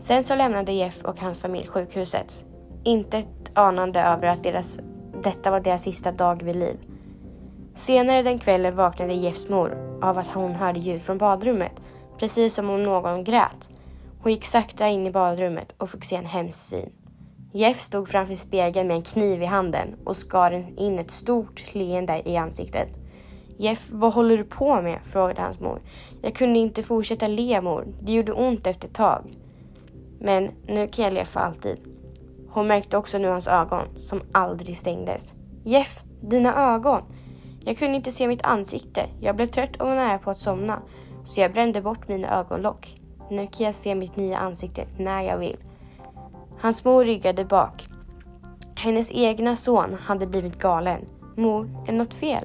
Sen 0.00 0.24
så 0.24 0.34
lämnade 0.34 0.72
Jeff 0.72 1.04
och 1.04 1.20
hans 1.20 1.38
familj 1.38 1.66
sjukhuset. 1.66 2.44
Inte 2.84 3.24
anande 3.54 4.00
över 4.00 4.28
att 4.28 4.42
deras, 4.42 4.78
detta 5.22 5.50
var 5.50 5.60
deras 5.60 5.82
sista 5.82 6.12
dag 6.12 6.42
vid 6.42 6.56
liv. 6.56 6.76
Senare 7.74 8.22
den 8.22 8.38
kvällen 8.38 8.76
vaknade 8.76 9.14
Jeffs 9.14 9.48
mor 9.48 9.98
av 10.02 10.18
att 10.18 10.26
hon 10.26 10.54
hörde 10.54 10.78
ljud 10.78 11.02
från 11.02 11.18
badrummet, 11.18 11.72
precis 12.18 12.54
som 12.54 12.70
om 12.70 12.82
någon 12.82 13.24
grät. 13.24 13.70
Hon 14.22 14.32
gick 14.32 14.44
sakta 14.44 14.88
in 14.88 15.06
i 15.06 15.10
badrummet 15.10 15.72
och 15.78 15.90
fick 15.90 16.04
se 16.04 16.16
en 16.16 16.26
hemsk 16.26 16.58
syn. 16.58 16.92
Jeff 17.52 17.80
stod 17.80 18.08
framför 18.08 18.34
spegeln 18.34 18.88
med 18.88 18.96
en 18.96 19.02
kniv 19.02 19.42
i 19.42 19.46
handen 19.46 19.88
och 20.04 20.16
skar 20.16 20.64
in 20.76 20.98
ett 20.98 21.10
stort 21.10 21.74
leende 21.74 22.22
i 22.24 22.36
ansiktet. 22.36 22.88
Jeff, 23.56 23.86
vad 23.90 24.12
håller 24.12 24.36
du 24.36 24.44
på 24.44 24.82
med? 24.82 24.98
frågade 25.04 25.40
hans 25.40 25.60
mor. 25.60 25.80
Jag 26.22 26.34
kunde 26.34 26.58
inte 26.58 26.82
fortsätta 26.82 27.26
le 27.26 27.60
mor. 27.60 27.86
Det 28.00 28.12
gjorde 28.12 28.32
ont 28.32 28.66
efter 28.66 28.88
ett 28.88 28.94
tag. 28.94 29.22
Men 30.20 30.50
nu 30.66 30.88
kan 30.88 31.04
jag 31.04 31.14
le 31.14 31.24
för 31.24 31.40
alltid. 31.40 31.91
Hon 32.54 32.66
märkte 32.66 32.96
också 32.96 33.18
nu 33.18 33.28
hans 33.28 33.48
ögon, 33.48 33.86
som 33.96 34.22
aldrig 34.32 34.76
stängdes. 34.76 35.34
Jeff, 35.64 36.04
dina 36.20 36.74
ögon! 36.74 37.02
Jag 37.60 37.78
kunde 37.78 37.96
inte 37.96 38.12
se 38.12 38.26
mitt 38.28 38.42
ansikte. 38.42 39.06
Jag 39.20 39.36
blev 39.36 39.46
trött 39.46 39.76
och 39.76 39.86
var 39.86 39.94
nära 39.94 40.18
på 40.18 40.30
att 40.30 40.38
somna, 40.38 40.82
så 41.24 41.40
jag 41.40 41.52
brände 41.52 41.82
bort 41.82 42.08
mina 42.08 42.38
ögonlock. 42.38 43.00
Nu 43.30 43.46
kan 43.46 43.66
jag 43.66 43.74
se 43.74 43.94
mitt 43.94 44.16
nya 44.16 44.38
ansikte 44.38 44.86
när 44.98 45.22
jag 45.22 45.38
vill. 45.38 45.56
Hans 46.60 46.84
mor 46.84 47.04
ryggade 47.04 47.44
bak. 47.44 47.88
Hennes 48.76 49.12
egna 49.12 49.56
son 49.56 49.96
hade 50.00 50.26
blivit 50.26 50.58
galen. 50.58 51.04
Mor, 51.36 51.84
är 51.86 51.92
något 51.92 52.14
fel? 52.14 52.44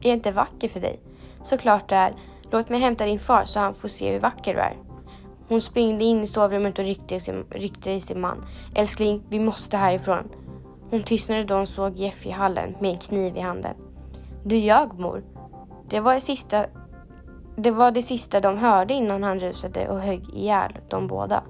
Är 0.00 0.08
jag 0.08 0.16
inte 0.16 0.30
vacker 0.30 0.68
för 0.68 0.80
dig? 0.80 1.00
Såklart 1.44 1.88
det 1.88 1.96
är. 1.96 2.14
Låt 2.50 2.68
mig 2.68 2.80
hämta 2.80 3.06
din 3.06 3.18
far 3.18 3.44
så 3.44 3.60
han 3.60 3.74
får 3.74 3.88
se 3.88 4.12
hur 4.12 4.20
vacker 4.20 4.54
du 4.54 4.60
är. 4.60 4.85
Hon 5.48 5.60
springde 5.60 6.04
in 6.04 6.24
i 6.24 6.26
sovrummet 6.26 6.78
och 6.78 6.84
ryckte, 6.84 7.20
sin, 7.20 7.44
ryckte 7.50 7.90
i 7.92 8.00
sin 8.00 8.20
man. 8.20 8.46
Älskling, 8.74 9.22
vi 9.28 9.38
måste 9.38 9.76
härifrån. 9.76 10.28
Hon 10.90 11.02
tystnade 11.02 11.44
då 11.44 11.54
hon 11.54 11.66
såg 11.66 11.96
Jeff 11.96 12.26
i 12.26 12.30
hallen 12.30 12.74
med 12.80 12.90
en 12.90 12.98
kniv 12.98 13.36
i 13.36 13.40
handen. 13.40 13.74
Du 14.44 14.56
ljög 14.56 14.98
mor. 14.98 15.22
Det 15.88 16.00
var 16.00 16.14
det 16.14 16.20
sista 16.20 16.66
det 17.56 17.70
var 17.70 17.90
det 17.90 18.02
sista 18.02 18.40
de 18.40 18.58
hörde 18.58 18.94
innan 18.94 19.22
han 19.22 19.40
rusade 19.40 19.88
och 19.88 20.00
högg 20.00 20.28
ihjäl 20.34 20.78
de 20.88 21.06
båda. 21.06 21.42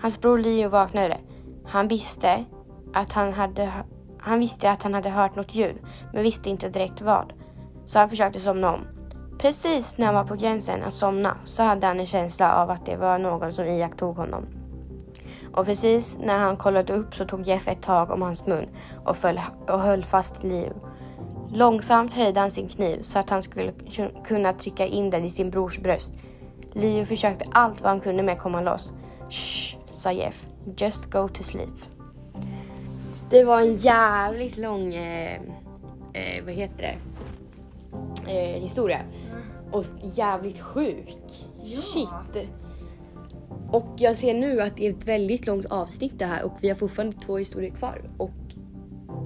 Hans 0.00 0.20
bror 0.20 0.38
Leo 0.38 0.68
vaknade. 0.68 1.18
Han 1.64 1.88
visste 1.88 2.44
att 2.94 3.12
han 3.12 3.32
hade, 3.32 3.72
han 4.18 4.38
visste 4.38 4.70
att 4.70 4.82
han 4.82 4.94
hade 4.94 5.10
hört 5.10 5.36
något 5.36 5.54
ljud, 5.54 5.76
men 6.12 6.22
visste 6.22 6.50
inte 6.50 6.68
direkt 6.68 7.00
vad. 7.00 7.32
Så 7.86 7.98
han 7.98 8.10
försökte 8.10 8.40
somna 8.40 8.74
om. 8.74 8.97
Precis 9.38 9.98
när 9.98 10.06
han 10.06 10.14
var 10.14 10.24
på 10.24 10.34
gränsen 10.34 10.82
att 10.82 10.94
somna 10.94 11.36
så 11.44 11.62
hade 11.62 11.86
han 11.86 12.00
en 12.00 12.06
känsla 12.06 12.54
av 12.54 12.70
att 12.70 12.86
det 12.86 12.96
var 12.96 13.18
någon 13.18 13.52
som 13.52 13.66
iakttog 13.66 14.16
honom. 14.16 14.46
Och 15.52 15.66
precis 15.66 16.18
när 16.18 16.38
han 16.38 16.56
kollade 16.56 16.92
upp 16.92 17.14
så 17.14 17.24
tog 17.24 17.46
Jeff 17.46 17.68
ett 17.68 17.82
tag 17.82 18.10
om 18.10 18.22
hans 18.22 18.46
mun 18.46 18.68
och, 19.04 19.16
föll, 19.16 19.40
och 19.68 19.80
höll 19.80 20.04
fast 20.04 20.42
Liv. 20.42 20.72
Långsamt 21.52 22.14
höjde 22.14 22.40
han 22.40 22.50
sin 22.50 22.68
kniv 22.68 23.02
så 23.02 23.18
att 23.18 23.30
han 23.30 23.42
skulle 23.42 23.72
kunna 24.24 24.52
trycka 24.52 24.86
in 24.86 25.10
den 25.10 25.24
i 25.24 25.30
sin 25.30 25.50
brors 25.50 25.78
bröst. 25.78 26.12
Leo 26.72 27.04
försökte 27.04 27.44
allt 27.52 27.80
vad 27.80 27.90
han 27.90 28.00
kunde 28.00 28.22
med 28.22 28.32
att 28.32 28.42
komma 28.42 28.60
loss. 28.60 28.92
Shh, 29.30 29.76
sa 29.86 30.12
Jeff. 30.12 30.46
Just 30.76 31.10
go 31.10 31.28
to 31.28 31.42
sleep. 31.42 31.74
Det 33.30 33.44
var 33.44 33.60
en 33.60 33.74
jävligt 33.74 34.56
lång, 34.56 34.94
eh, 34.94 35.40
eh, 36.12 36.44
vad 36.44 36.54
heter 36.54 36.82
det, 36.82 36.96
eh, 38.28 38.60
historia. 38.60 39.00
Och 39.70 39.84
jävligt 40.14 40.60
sjuk. 40.60 41.14
Ja. 41.62 41.80
Shit. 41.80 42.48
Och 43.70 43.86
jag 43.96 44.16
ser 44.16 44.34
nu 44.34 44.60
att 44.60 44.76
det 44.76 44.86
är 44.86 44.90
ett 44.90 45.08
väldigt 45.08 45.46
långt 45.46 45.66
avsnitt 45.66 46.18
det 46.18 46.24
här 46.24 46.42
och 46.42 46.52
vi 46.60 46.68
har 46.68 46.76
fortfarande 46.76 47.16
två 47.16 47.36
historier 47.36 47.70
kvar. 47.70 48.10
Och 48.16 48.30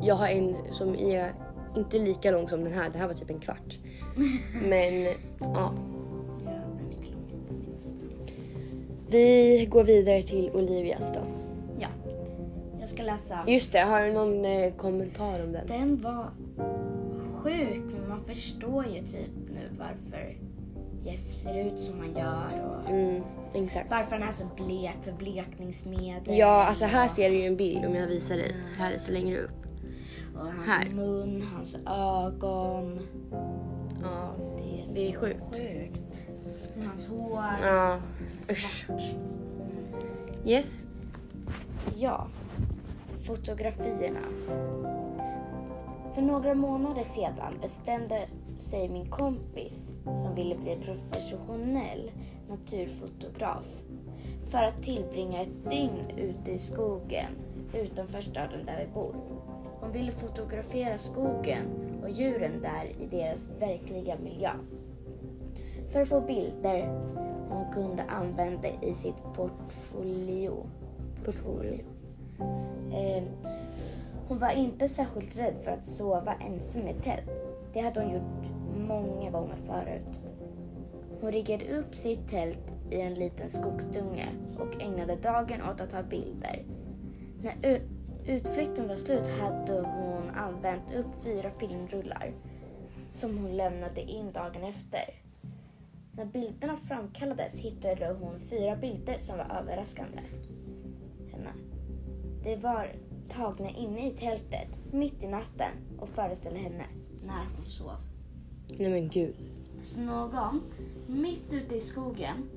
jag 0.02 0.14
har 0.14 0.26
en 0.26 0.56
som 0.70 0.94
är 0.94 1.32
inte 1.76 1.98
lika 1.98 2.30
lång 2.30 2.48
som 2.48 2.64
den 2.64 2.72
här. 2.72 2.90
Det 2.90 2.98
här 2.98 3.06
var 3.06 3.14
typ 3.14 3.30
en 3.30 3.38
kvart. 3.38 3.78
Men 4.68 5.06
ja, 5.40 5.72
vi 9.12 9.68
går 9.70 9.84
vidare 9.84 10.22
till 10.22 10.50
Olivias 10.50 11.12
då. 11.12 11.20
Ja. 11.80 11.88
Jag 12.80 12.88
ska 12.88 13.02
läsa. 13.02 13.38
Just 13.46 13.72
det, 13.72 13.78
har 13.78 14.06
du 14.06 14.12
någon 14.12 14.44
eh, 14.44 14.72
kommentar 14.72 15.44
om 15.44 15.52
den? 15.52 15.66
Den 15.66 16.02
var 16.02 16.30
sjuk, 17.42 17.82
men 17.92 18.08
man 18.08 18.20
förstår 18.24 18.86
ju 18.86 19.00
typ 19.00 19.30
nu 19.50 19.68
varför 19.78 20.36
Jeff 21.04 21.32
ser 21.34 21.66
ut 21.66 21.80
som 21.80 21.98
han 21.98 22.12
gör 22.14 22.64
och 22.66 22.90
Mm, 22.90 23.22
varför 23.90 24.10
han 24.18 24.22
är 24.28 24.32
så 24.32 24.44
blek 24.56 24.96
för 25.02 25.12
blekningsmedel. 25.12 26.38
Ja, 26.38 26.64
alltså 26.64 26.84
här 26.84 27.08
ser 27.08 27.30
du 27.30 27.36
ju 27.36 27.46
en 27.46 27.56
bild 27.56 27.84
om 27.84 27.94
jag 27.94 28.06
visar 28.06 28.36
dig. 28.36 28.56
Här 28.78 28.98
så 28.98 29.12
längre 29.12 29.38
upp. 29.38 29.50
Och 30.34 30.40
hans 30.40 30.66
här. 30.66 30.88
mun, 30.88 31.42
hans 31.54 31.74
ögon. 31.86 33.00
Ja, 34.02 34.34
Det 34.56 34.82
är, 34.82 34.94
Det 34.94 35.08
är 35.12 35.18
sjukt. 35.18 35.56
sjukt. 35.56 36.22
Hans 36.86 37.06
hår. 37.06 37.44
ja. 37.62 38.00
usch. 38.50 38.86
svart. 38.86 39.02
Yes. 40.46 40.88
Ja, 41.96 42.26
fotografierna. 43.26 44.20
För 46.14 46.22
några 46.22 46.54
månader 46.54 47.04
sedan 47.04 47.58
bestämde 47.60 48.28
sig 48.58 48.88
min 48.88 49.10
kompis 49.10 49.92
som 50.04 50.34
ville 50.34 50.54
bli 50.54 50.76
professionell 50.76 52.10
naturfotograf 52.48 53.66
för 54.50 54.64
att 54.64 54.82
tillbringa 54.82 55.42
ett 55.42 55.70
dygn 55.70 56.10
ute 56.16 56.52
i 56.52 56.58
skogen 56.58 57.26
utanför 57.74 58.20
staden 58.20 58.64
där 58.64 58.86
vi 58.86 58.94
bor. 58.94 59.14
Hon 59.80 59.92
ville 59.92 60.12
fotografera 60.12 60.98
skogen 60.98 61.64
och 62.02 62.10
djuren 62.10 62.62
där 62.62 63.02
i 63.02 63.06
deras 63.06 63.44
verkliga 63.60 64.16
miljö. 64.18 64.50
För 65.92 66.00
att 66.00 66.08
få 66.08 66.20
bilder 66.20 66.86
hon 67.48 67.72
kunde 67.72 68.02
använda 68.02 68.68
i 68.82 68.94
sitt 68.94 69.22
portfolio. 69.34 70.66
portfolio. 71.24 71.84
Eh, 72.92 73.22
hon 74.28 74.38
var 74.38 74.50
inte 74.50 74.88
särskilt 74.88 75.36
rädd 75.36 75.54
för 75.60 75.70
att 75.70 75.84
sova 75.84 76.34
ensam 76.34 76.88
i 76.88 76.94
tält. 76.94 77.30
Det 77.72 77.80
hade 77.80 78.00
hon 78.00 78.12
gjort 78.12 78.50
många 78.76 79.30
gånger 79.30 79.56
förut. 79.56 80.20
Hon 81.20 81.32
riggade 81.32 81.78
upp 81.78 81.96
sitt 81.96 82.28
tält 82.28 82.58
i 82.90 83.00
en 83.00 83.14
liten 83.14 83.50
skogsdunge 83.50 84.28
och 84.58 84.82
ägnade 84.82 85.16
dagen 85.16 85.62
åt 85.62 85.80
att 85.80 85.90
ta 85.90 86.02
bilder. 86.02 86.64
När 87.42 87.80
utflykten 88.26 88.88
var 88.88 88.96
slut 88.96 89.28
hade 89.28 89.72
hon 89.72 90.30
använt 90.30 90.94
upp 90.94 91.22
fyra 91.24 91.50
filmrullar 91.50 92.32
som 93.12 93.38
hon 93.38 93.56
lämnade 93.56 94.00
in 94.00 94.32
dagen 94.32 94.64
efter. 94.64 95.14
När 96.12 96.24
bilderna 96.24 96.76
framkallades 96.76 97.58
hittade 97.60 98.16
hon 98.20 98.40
fyra 98.40 98.76
bilder 98.76 99.18
som 99.18 99.38
var 99.38 99.56
överraskande. 99.60 100.20
Det 102.44 102.56
var 102.56 102.92
tagna 103.28 103.70
inne 103.70 104.08
i 104.08 104.10
tältet 104.10 104.68
mitt 104.92 105.22
i 105.22 105.26
natten 105.26 105.70
och 105.98 106.08
föreställde 106.08 106.58
henne 106.58 106.84
när 107.24 107.46
hon 107.56 107.66
sov. 107.66 107.96
Nej 108.68 108.90
men 108.90 109.08
gud. 109.08 109.36
Så 109.84 110.00
någon 110.00 110.62
mitt 111.06 111.52
ute 111.52 111.74
i 111.74 111.80
skogen, 111.80 112.50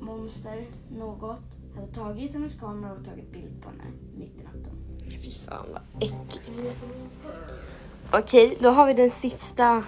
monster, 0.00 0.66
något, 0.98 1.58
hade 1.74 1.92
tagit 1.92 2.32
hennes 2.32 2.54
kamera 2.60 2.92
och 2.92 3.04
tagit 3.04 3.32
bild 3.32 3.62
på 3.62 3.68
henne 3.68 3.84
mitt 4.18 4.40
i 4.40 4.44
natten. 4.44 4.72
Fy 5.24 5.30
fan 5.30 5.66
vad 5.72 5.82
äckligt. 6.02 6.78
Okej, 8.12 8.56
då 8.60 8.70
har 8.70 8.86
vi 8.86 8.94
den 8.94 9.10
sista 9.10 9.84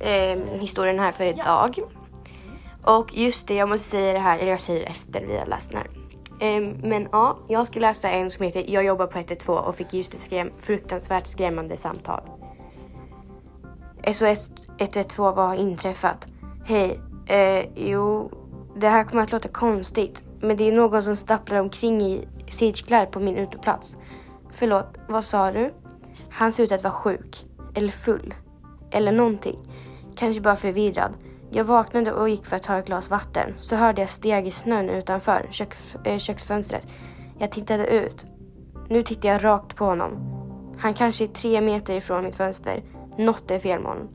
eh, 0.00 0.38
historien 0.60 0.98
här 0.98 1.12
för 1.12 1.24
idag. 1.24 1.78
Och 2.82 3.16
just 3.16 3.46
det, 3.46 3.54
jag 3.54 3.68
måste 3.68 3.88
säga 3.88 4.12
det 4.12 4.18
här, 4.18 4.38
eller 4.38 4.50
jag 4.50 4.60
säger 4.60 4.80
det 4.80 4.86
efter 4.86 5.26
vi 5.26 5.36
har 5.36 5.46
läst 5.46 5.70
den 5.70 5.78
här. 5.78 5.95
Ehm, 6.40 6.76
men 6.82 7.08
ja, 7.12 7.38
jag 7.48 7.66
ska 7.66 7.80
läsa 7.80 8.10
en 8.10 8.30
som 8.30 8.44
heter 8.44 8.64
Jag 8.68 8.84
jobbar 8.84 9.06
på 9.06 9.18
112 9.18 9.64
och 9.64 9.76
fick 9.76 9.94
just 9.94 10.14
ett 10.14 10.20
skräm, 10.20 10.50
fruktansvärt 10.60 11.26
skrämmande 11.26 11.76
samtal. 11.76 12.20
SOS 14.12 14.50
112 14.78 15.36
vad 15.36 15.48
har 15.48 15.56
inträffat? 15.56 16.26
Hej, 16.64 17.00
eh, 17.26 17.66
jo, 17.74 18.30
det 18.76 18.88
här 18.88 19.04
kommer 19.04 19.22
att 19.22 19.32
låta 19.32 19.48
konstigt, 19.48 20.24
men 20.40 20.56
det 20.56 20.68
är 20.68 20.72
någon 20.72 21.02
som 21.02 21.16
stapplar 21.16 21.58
omkring 21.58 22.02
i 22.02 22.28
cirklar 22.48 23.06
på 23.06 23.20
min 23.20 23.36
uteplats. 23.36 23.96
Förlåt, 24.50 24.98
vad 25.08 25.24
sa 25.24 25.52
du? 25.52 25.74
Han 26.30 26.52
ser 26.52 26.64
ut 26.64 26.72
att 26.72 26.84
vara 26.84 26.94
sjuk. 26.94 27.46
Eller 27.74 27.88
full. 27.88 28.34
Eller 28.90 29.12
någonting. 29.12 29.58
Kanske 30.16 30.40
bara 30.40 30.56
förvirrad. 30.56 31.16
Jag 31.50 31.64
vaknade 31.64 32.12
och 32.12 32.28
gick 32.28 32.46
för 32.46 32.56
att 32.56 32.62
ta 32.62 32.78
ett 32.78 32.86
glas 32.86 33.10
vatten. 33.10 33.54
Så 33.56 33.76
hörde 33.76 34.02
jag 34.02 34.08
steg 34.08 34.46
i 34.46 34.50
snön 34.50 34.90
utanför 34.90 35.46
köks, 35.50 35.96
äh, 36.04 36.12
eh, 36.12 36.18
köksfönstret. 36.18 36.86
Jag 37.38 37.52
tittade 37.52 37.86
ut. 37.86 38.24
Nu 38.88 39.02
tittar 39.02 39.28
jag 39.28 39.44
rakt 39.44 39.76
på 39.76 39.84
honom. 39.84 40.12
Han 40.78 40.94
kanske 40.94 41.24
är 41.24 41.26
tre 41.26 41.60
meter 41.60 41.94
ifrån 41.94 42.24
mitt 42.24 42.36
fönster. 42.36 42.82
Något 43.18 43.50
är 43.50 43.58
fel 43.58 43.80
med 43.80 43.88
honom. 43.88 44.08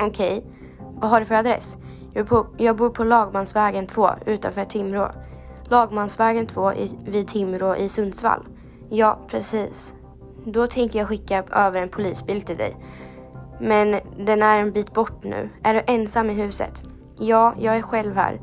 Okej, 0.00 0.44
vad 0.78 1.10
har 1.10 1.20
du 1.20 1.26
för 1.26 1.34
adress? 1.34 1.76
Jag 2.14 2.26
bor, 2.26 2.42
på, 2.42 2.48
jag 2.56 2.76
bor 2.76 2.90
på 2.90 3.04
Lagmansvägen 3.04 3.86
2 3.86 4.10
utanför 4.26 4.64
Timrå. 4.64 5.10
Lagmansvägen 5.64 6.46
2 6.46 6.72
i, 6.72 6.98
vid 7.04 7.28
Timrå 7.28 7.76
i 7.76 7.88
Sundsvall. 7.88 8.46
Ja, 8.90 9.18
precis. 9.28 9.94
Då 10.44 10.66
tänker 10.66 10.98
jag 10.98 11.08
skicka 11.08 11.44
över 11.52 11.82
en 11.82 11.88
polisbil 11.88 12.42
till 12.42 12.56
dig. 12.56 12.76
Men 13.60 14.00
den 14.16 14.42
är 14.42 14.60
en 14.60 14.72
bit 14.72 14.94
bort 14.94 15.24
nu. 15.24 15.48
Är 15.62 15.74
du 15.74 15.82
ensam 15.86 16.30
i 16.30 16.34
huset? 16.34 16.84
Ja, 17.18 17.54
jag 17.58 17.76
är 17.76 17.82
själv 17.82 18.16
här. 18.16 18.40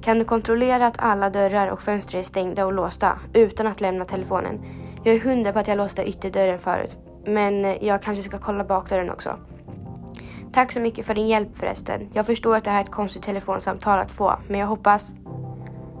Kan 0.00 0.18
du 0.18 0.24
kontrollera 0.24 0.86
att 0.86 0.98
alla 0.98 1.30
dörrar 1.30 1.68
och 1.68 1.82
fönster 1.82 2.18
är 2.18 2.22
stängda 2.22 2.66
och 2.66 2.72
låsta 2.72 3.18
utan 3.32 3.66
att 3.66 3.80
lämna 3.80 4.04
telefonen? 4.04 4.60
Jag 5.04 5.14
är 5.14 5.20
hundra 5.20 5.52
på 5.52 5.58
att 5.58 5.68
jag 5.68 5.76
låste 5.76 6.08
ytterdörren 6.08 6.58
förut. 6.58 6.98
Men 7.26 7.76
jag 7.80 8.02
kanske 8.02 8.22
ska 8.22 8.38
kolla 8.38 8.64
bakdörren 8.64 9.10
också. 9.10 9.36
Tack 10.52 10.72
så 10.72 10.80
mycket 10.80 11.06
för 11.06 11.14
din 11.14 11.28
hjälp 11.28 11.56
förresten. 11.56 12.08
Jag 12.14 12.26
förstår 12.26 12.56
att 12.56 12.64
det 12.64 12.70
här 12.70 12.78
är 12.78 12.84
ett 12.84 12.90
konstigt 12.90 13.22
telefonsamtal 13.22 13.98
att 13.98 14.10
få, 14.10 14.34
men 14.48 14.60
jag 14.60 14.66
hoppas... 14.66 15.14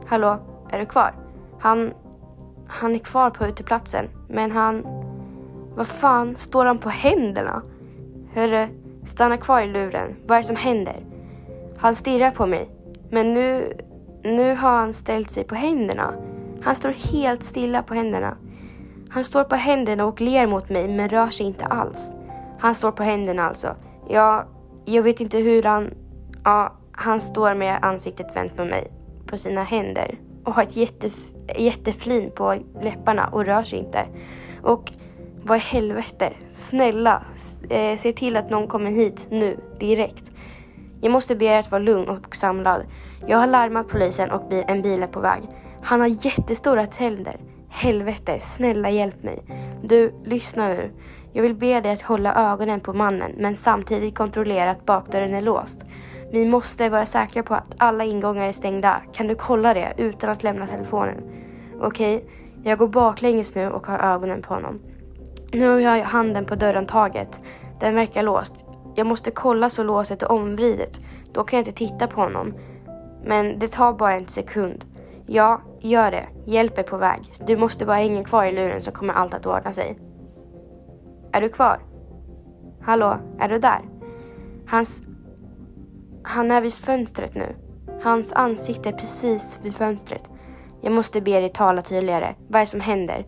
Hallå, 0.06 0.38
är 0.70 0.78
du 0.78 0.86
kvar? 0.86 1.14
Han... 1.60 1.92
Han 2.66 2.94
är 2.94 2.98
kvar 2.98 3.30
på 3.30 3.46
uteplatsen, 3.46 4.08
men 4.28 4.50
han... 4.50 4.86
Vad 5.74 5.86
fan, 5.86 6.36
står 6.36 6.64
han 6.64 6.78
på 6.78 6.88
händerna? 6.88 7.62
Hörru, 8.34 8.68
stanna 9.04 9.36
kvar 9.36 9.60
i 9.60 9.66
luren. 9.66 10.16
Vad 10.26 10.38
är 10.38 10.42
det 10.42 10.46
som 10.46 10.56
händer? 10.56 10.96
Han 11.76 11.94
stirrar 11.94 12.30
på 12.30 12.46
mig, 12.46 12.68
men 13.10 13.34
nu... 13.34 13.76
Nu 14.22 14.54
har 14.54 14.70
han 14.70 14.92
ställt 14.92 15.30
sig 15.30 15.44
på 15.44 15.54
händerna. 15.54 16.14
Han 16.62 16.74
står 16.74 17.12
helt 17.12 17.42
stilla 17.42 17.82
på 17.82 17.94
händerna. 17.94 18.36
Han 19.10 19.24
står 19.24 19.44
på 19.44 19.54
händerna 19.54 20.04
och 20.04 20.20
ler 20.20 20.46
mot 20.46 20.70
mig, 20.70 20.88
men 20.88 21.08
rör 21.08 21.30
sig 21.30 21.46
inte 21.46 21.64
alls. 21.64 22.10
Han 22.58 22.74
står 22.74 22.92
på 22.92 23.02
händerna 23.02 23.48
alltså. 23.48 23.76
Ja, 24.08 24.44
jag 24.84 25.02
vet 25.02 25.20
inte 25.20 25.38
hur 25.38 25.62
han... 25.62 25.94
Ja, 26.44 26.72
han 26.92 27.20
står 27.20 27.54
med 27.54 27.78
ansiktet 27.82 28.36
vänt 28.36 28.56
på 28.56 28.64
mig, 28.64 28.90
på 29.26 29.38
sina 29.38 29.62
händer 29.62 30.18
och 30.44 30.54
har 30.54 30.62
ett 30.62 30.76
jättef 30.76 31.30
jätteflin 31.58 32.30
på 32.30 32.56
läpparna 32.82 33.26
och 33.26 33.44
rör 33.44 33.62
sig 33.62 33.78
inte. 33.78 34.06
Och 34.62 34.92
vad 35.42 35.56
i 35.56 35.60
helvete, 35.60 36.32
snälla, 36.52 37.22
eh, 37.70 37.96
se 37.96 38.12
till 38.12 38.36
att 38.36 38.50
någon 38.50 38.68
kommer 38.68 38.90
hit 38.90 39.26
nu, 39.30 39.56
direkt. 39.80 40.24
Jag 41.00 41.12
måste 41.12 41.36
be 41.36 41.44
er 41.44 41.58
att 41.58 41.70
vara 41.70 41.82
lugn 41.82 42.08
och 42.08 42.36
samlad. 42.36 42.82
Jag 43.26 43.38
har 43.38 43.46
larmat 43.46 43.88
polisen 43.88 44.30
och 44.30 44.52
en 44.52 44.82
bil 44.82 45.02
är 45.02 45.06
på 45.06 45.20
väg. 45.20 45.42
Han 45.82 46.00
har 46.00 46.26
jättestora 46.26 46.86
tänder. 46.86 47.36
Helvete, 47.68 48.38
snälla 48.40 48.90
hjälp 48.90 49.22
mig. 49.22 49.42
Du, 49.82 50.14
lyssna 50.24 50.68
nu. 50.68 50.90
Jag 51.32 51.42
vill 51.42 51.54
be 51.54 51.80
dig 51.80 51.92
att 51.92 52.02
hålla 52.02 52.52
ögonen 52.52 52.80
på 52.80 52.92
mannen 52.92 53.32
men 53.38 53.56
samtidigt 53.56 54.14
kontrollera 54.14 54.70
att 54.70 54.86
bakdörren 54.86 55.34
är 55.34 55.40
låst. 55.40 55.84
Vi 56.32 56.46
måste 56.46 56.88
vara 56.88 57.06
säkra 57.06 57.42
på 57.42 57.54
att 57.54 57.74
alla 57.78 58.04
ingångar 58.04 58.48
är 58.48 58.52
stängda. 58.52 59.02
Kan 59.12 59.26
du 59.26 59.34
kolla 59.34 59.74
det 59.74 59.92
utan 59.96 60.30
att 60.30 60.42
lämna 60.42 60.66
telefonen? 60.66 61.22
Okej, 61.80 62.24
jag 62.62 62.78
går 62.78 62.88
baklänges 62.88 63.54
nu 63.54 63.70
och 63.70 63.86
har 63.86 63.98
ögonen 63.98 64.42
på 64.42 64.54
honom. 64.54 64.80
Nu 65.52 65.68
har 65.68 65.96
jag 65.96 66.04
handen 66.04 66.44
på 66.44 66.54
dörrhandtaget. 66.54 67.40
Den 67.80 67.94
verkar 67.94 68.22
låst. 68.22 68.64
Jag 68.94 69.06
måste 69.06 69.30
kolla 69.30 69.70
så 69.70 69.82
låset 69.82 70.22
är 70.22 70.32
omvridet. 70.32 71.00
Då 71.32 71.44
kan 71.44 71.56
jag 71.56 71.66
inte 71.66 71.78
titta 71.78 72.06
på 72.06 72.20
honom. 72.20 72.54
Men 73.24 73.58
det 73.58 73.68
tar 73.68 73.92
bara 73.92 74.14
en 74.14 74.26
sekund. 74.26 74.84
Ja, 75.26 75.60
gör 75.80 76.10
det. 76.10 76.26
Hjälp 76.44 76.78
är 76.78 76.82
på 76.82 76.96
väg. 76.96 77.32
Du 77.46 77.56
måste 77.56 77.86
bara 77.86 77.96
hänga 77.96 78.24
kvar 78.24 78.44
i 78.44 78.52
luren 78.52 78.80
så 78.80 78.90
kommer 78.90 79.14
allt 79.14 79.34
att 79.34 79.46
ordna 79.46 79.72
sig. 79.72 79.98
Är 81.32 81.40
du 81.40 81.48
kvar? 81.48 81.80
Hallå, 82.82 83.18
är 83.38 83.48
du 83.48 83.58
där? 83.58 83.80
Hans... 84.66 85.02
Han 86.22 86.50
är 86.50 86.60
vid 86.60 86.74
fönstret 86.74 87.34
nu. 87.34 87.56
Hans 88.02 88.32
ansikte 88.32 88.88
är 88.88 88.92
precis 88.92 89.60
vid 89.62 89.74
fönstret. 89.74 90.30
Jag 90.80 90.92
måste 90.92 91.20
be 91.20 91.40
dig 91.40 91.48
tala 91.48 91.82
tydligare. 91.82 92.34
Vad 92.48 92.60
är 92.60 92.64
det 92.64 92.70
som 92.70 92.80
händer? 92.80 93.26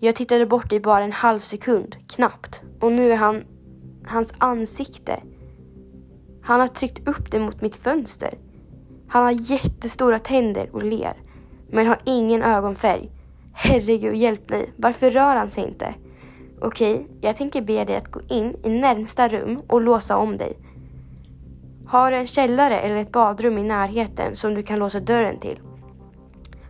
Jag 0.00 0.16
tittade 0.16 0.46
bort 0.46 0.72
i 0.72 0.80
bara 0.80 1.04
en 1.04 1.12
halv 1.12 1.40
sekund, 1.40 1.96
knappt. 2.08 2.62
Och 2.80 2.92
nu 2.92 3.12
är 3.12 3.16
han... 3.16 3.44
Hans 4.06 4.34
ansikte. 4.38 5.22
Han 6.42 6.60
har 6.60 6.66
tryckt 6.66 7.08
upp 7.08 7.30
det 7.30 7.38
mot 7.38 7.60
mitt 7.60 7.76
fönster. 7.76 8.34
Han 9.08 9.22
har 9.24 9.30
jättestora 9.30 10.18
tänder 10.18 10.68
och 10.72 10.82
ler. 10.82 11.14
Men 11.70 11.86
har 11.86 11.98
ingen 12.04 12.42
ögonfärg. 12.42 13.10
Herregud, 13.52 14.16
hjälp 14.16 14.50
mig. 14.50 14.72
Varför 14.76 15.10
rör 15.10 15.36
han 15.36 15.50
sig 15.50 15.64
inte? 15.64 15.94
Okej, 16.60 17.06
jag 17.20 17.36
tänker 17.36 17.62
be 17.62 17.84
dig 17.84 17.96
att 17.96 18.10
gå 18.10 18.20
in 18.28 18.56
i 18.64 18.68
närmsta 18.68 19.28
rum 19.28 19.62
och 19.68 19.80
låsa 19.80 20.16
om 20.16 20.36
dig. 20.36 20.56
Har 21.86 22.10
du 22.10 22.16
en 22.16 22.26
källare 22.26 22.80
eller 22.80 22.96
ett 22.96 23.12
badrum 23.12 23.58
i 23.58 23.62
närheten 23.62 24.36
som 24.36 24.54
du 24.54 24.62
kan 24.62 24.78
låsa 24.78 25.00
dörren 25.00 25.40
till? 25.40 25.60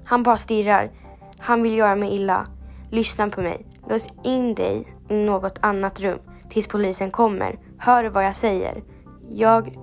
Han 0.05 0.23
bara 0.23 0.37
stirrar. 0.37 0.91
Han 1.39 1.63
vill 1.63 1.77
göra 1.77 1.97
mig 1.97 2.15
illa. 2.15 2.47
Lyssna 2.97 3.31
på 3.31 3.41
mig. 3.41 3.67
Lås 3.89 4.09
in 4.25 4.55
dig 4.55 4.87
i 5.09 5.15
något 5.15 5.59
annat 5.61 6.01
rum 6.01 6.19
tills 6.51 6.69
polisen 6.69 7.11
kommer. 7.11 7.59
Hör 7.79 8.03
du 8.03 8.09
vad 8.09 8.25
jag 8.25 8.37
säger? 8.37 8.83
Jag... 9.29 9.79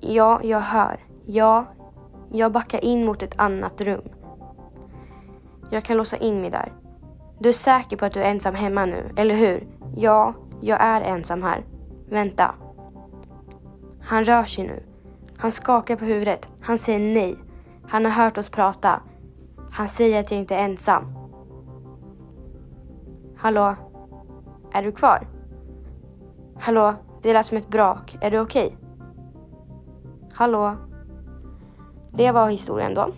Ja, 0.00 0.40
jag 0.42 0.60
hör. 0.60 1.00
Ja, 1.26 1.64
jag 2.32 2.52
backar 2.52 2.84
in 2.84 3.04
mot 3.04 3.22
ett 3.22 3.40
annat 3.40 3.80
rum. 3.80 4.02
Jag 5.70 5.84
kan 5.84 5.96
låsa 5.96 6.16
in 6.16 6.40
mig 6.40 6.50
där. 6.50 6.72
Du 7.38 7.48
är 7.48 7.52
säker 7.52 7.96
på 7.96 8.04
att 8.04 8.12
du 8.12 8.20
är 8.20 8.30
ensam 8.30 8.54
hemma 8.54 8.86
nu, 8.86 9.12
eller 9.16 9.34
hur? 9.34 9.66
Ja, 9.96 10.34
jag 10.60 10.78
är 10.80 11.00
ensam 11.00 11.42
här. 11.42 11.64
Vänta. 12.10 12.54
Han 14.02 14.24
rör 14.24 14.44
sig 14.44 14.66
nu. 14.66 14.82
Han 15.36 15.52
skakar 15.52 15.96
på 15.96 16.04
huvudet. 16.04 16.48
Han 16.60 16.78
säger 16.78 17.14
nej. 17.14 17.36
Han 17.88 18.04
har 18.04 18.12
hört 18.12 18.38
oss 18.38 18.50
prata. 18.50 19.02
Han 19.70 19.88
säger 19.88 20.20
att 20.20 20.30
jag 20.30 20.40
inte 20.40 20.54
är 20.54 20.64
ensam. 20.64 21.19
Hallå? 23.42 23.76
Är 24.72 24.82
du 24.82 24.92
kvar? 24.92 25.26
Hallå? 26.58 26.94
Det 27.22 27.32
lät 27.32 27.46
som 27.46 27.56
ett 27.56 27.68
brak. 27.68 28.16
Är 28.20 28.30
du 28.30 28.40
okej? 28.40 28.66
Okay? 28.66 28.78
Hallå? 30.32 30.76
Det 32.12 32.32
var 32.32 32.50
historien 32.50 32.94
då. 32.94 33.12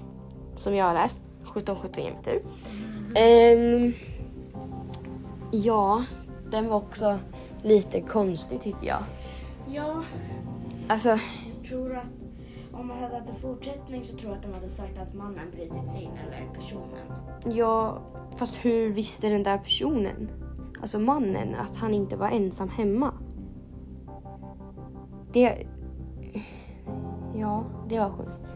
Som 0.54 0.74
jag 0.74 0.87
har 0.87 0.94
läst. 0.94 1.18
1717 1.42 2.04
jämter. 2.04 2.42
Um, 3.06 3.92
ja, 5.50 6.04
den 6.50 6.68
var 6.68 6.76
också 6.76 7.18
lite 7.62 8.00
konstig 8.00 8.61
tycker 8.61 8.87
jag. 8.87 9.02
Ja. 9.68 10.02
Alltså. 10.88 11.08
Jag 11.08 11.68
tror 11.68 11.96
att 11.96 12.21
om 12.72 12.87
man 12.87 12.98
hade 12.98 13.16
haft 13.16 13.28
en 13.28 13.35
fortsättning 13.35 14.04
så 14.04 14.16
tror 14.16 14.30
jag 14.30 14.37
att 14.38 14.42
de 14.42 14.52
hade 14.52 14.68
sagt 14.68 14.98
att 14.98 15.14
mannen 15.14 15.50
brutit 15.50 15.88
sig 15.92 16.02
in 16.02 16.11
eller 16.26 16.54
personen. 16.54 17.06
Ja, 17.44 17.98
fast 18.37 18.64
hur 18.64 18.92
visste 18.92 19.28
den 19.28 19.42
där 19.42 19.58
personen, 19.58 20.30
alltså 20.80 20.98
mannen, 20.98 21.54
att 21.54 21.76
han 21.76 21.94
inte 21.94 22.16
var 22.16 22.28
ensam 22.28 22.68
hemma? 22.68 23.14
Det... 25.32 25.66
Ja, 27.35 27.64
det 27.88 27.98
var 27.98 28.11
sjukt. 28.11 28.54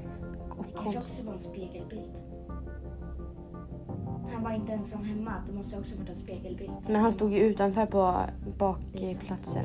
Och 0.51 0.65
det 0.65 0.73
kanske 0.83 0.99
också 0.99 1.23
var 1.23 1.33
en 1.33 1.39
spegelbild. 1.39 2.13
Han 4.33 4.43
var 4.43 4.53
inte 4.53 4.73
ensam 4.73 5.05
hemma, 5.05 5.33
det 5.47 5.53
måste 5.53 5.79
också 5.79 5.97
varit 5.97 6.09
en 6.09 6.17
spegelbild. 6.17 6.73
Men 6.89 7.01
han 7.01 7.13
stod 7.13 7.33
ju 7.33 7.39
utanför 7.39 7.87
på 7.87 8.21
bakplatsen. 8.59 9.65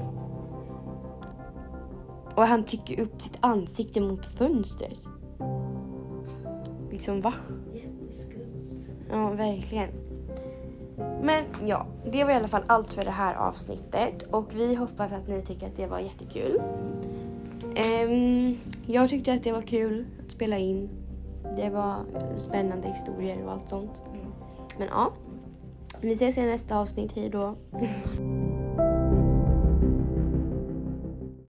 Och 2.41 2.47
han 2.47 2.63
trycker 2.63 2.99
upp 2.99 3.21
sitt 3.21 3.37
ansikte 3.39 4.01
mot 4.01 4.25
fönstret. 4.25 4.99
Liksom 6.91 7.21
va? 7.21 7.33
Jätteskumt. 7.73 8.91
Ja, 9.09 9.29
verkligen. 9.29 9.89
Men 11.21 11.43
ja, 11.65 11.85
det 12.11 12.23
var 12.23 12.31
i 12.31 12.35
alla 12.35 12.47
fall 12.47 12.63
allt 12.67 12.93
för 12.93 13.05
det 13.05 13.11
här 13.11 13.35
avsnittet 13.35 14.23
och 14.23 14.55
vi 14.55 14.75
hoppas 14.75 15.13
att 15.13 15.27
ni 15.27 15.41
tycker 15.41 15.67
att 15.67 15.75
det 15.75 15.87
var 15.87 15.99
jättekul. 15.99 16.61
Um, 17.63 18.57
jag 18.85 19.09
tyckte 19.09 19.33
att 19.33 19.43
det 19.43 19.51
var 19.51 19.61
kul 19.61 20.05
att 20.25 20.31
spela 20.31 20.57
in. 20.57 20.89
Det 21.57 21.69
var 21.69 21.95
spännande 22.37 22.87
historier 22.87 23.45
och 23.45 23.51
allt 23.51 23.69
sånt. 23.69 24.01
Mm. 24.13 24.25
Men 24.77 24.87
ja, 24.87 25.13
vi 26.01 26.13
ses 26.13 26.37
i 26.37 26.41
nästa 26.41 26.79
avsnitt. 26.79 27.11
Hej 27.15 27.29
då. 27.29 27.55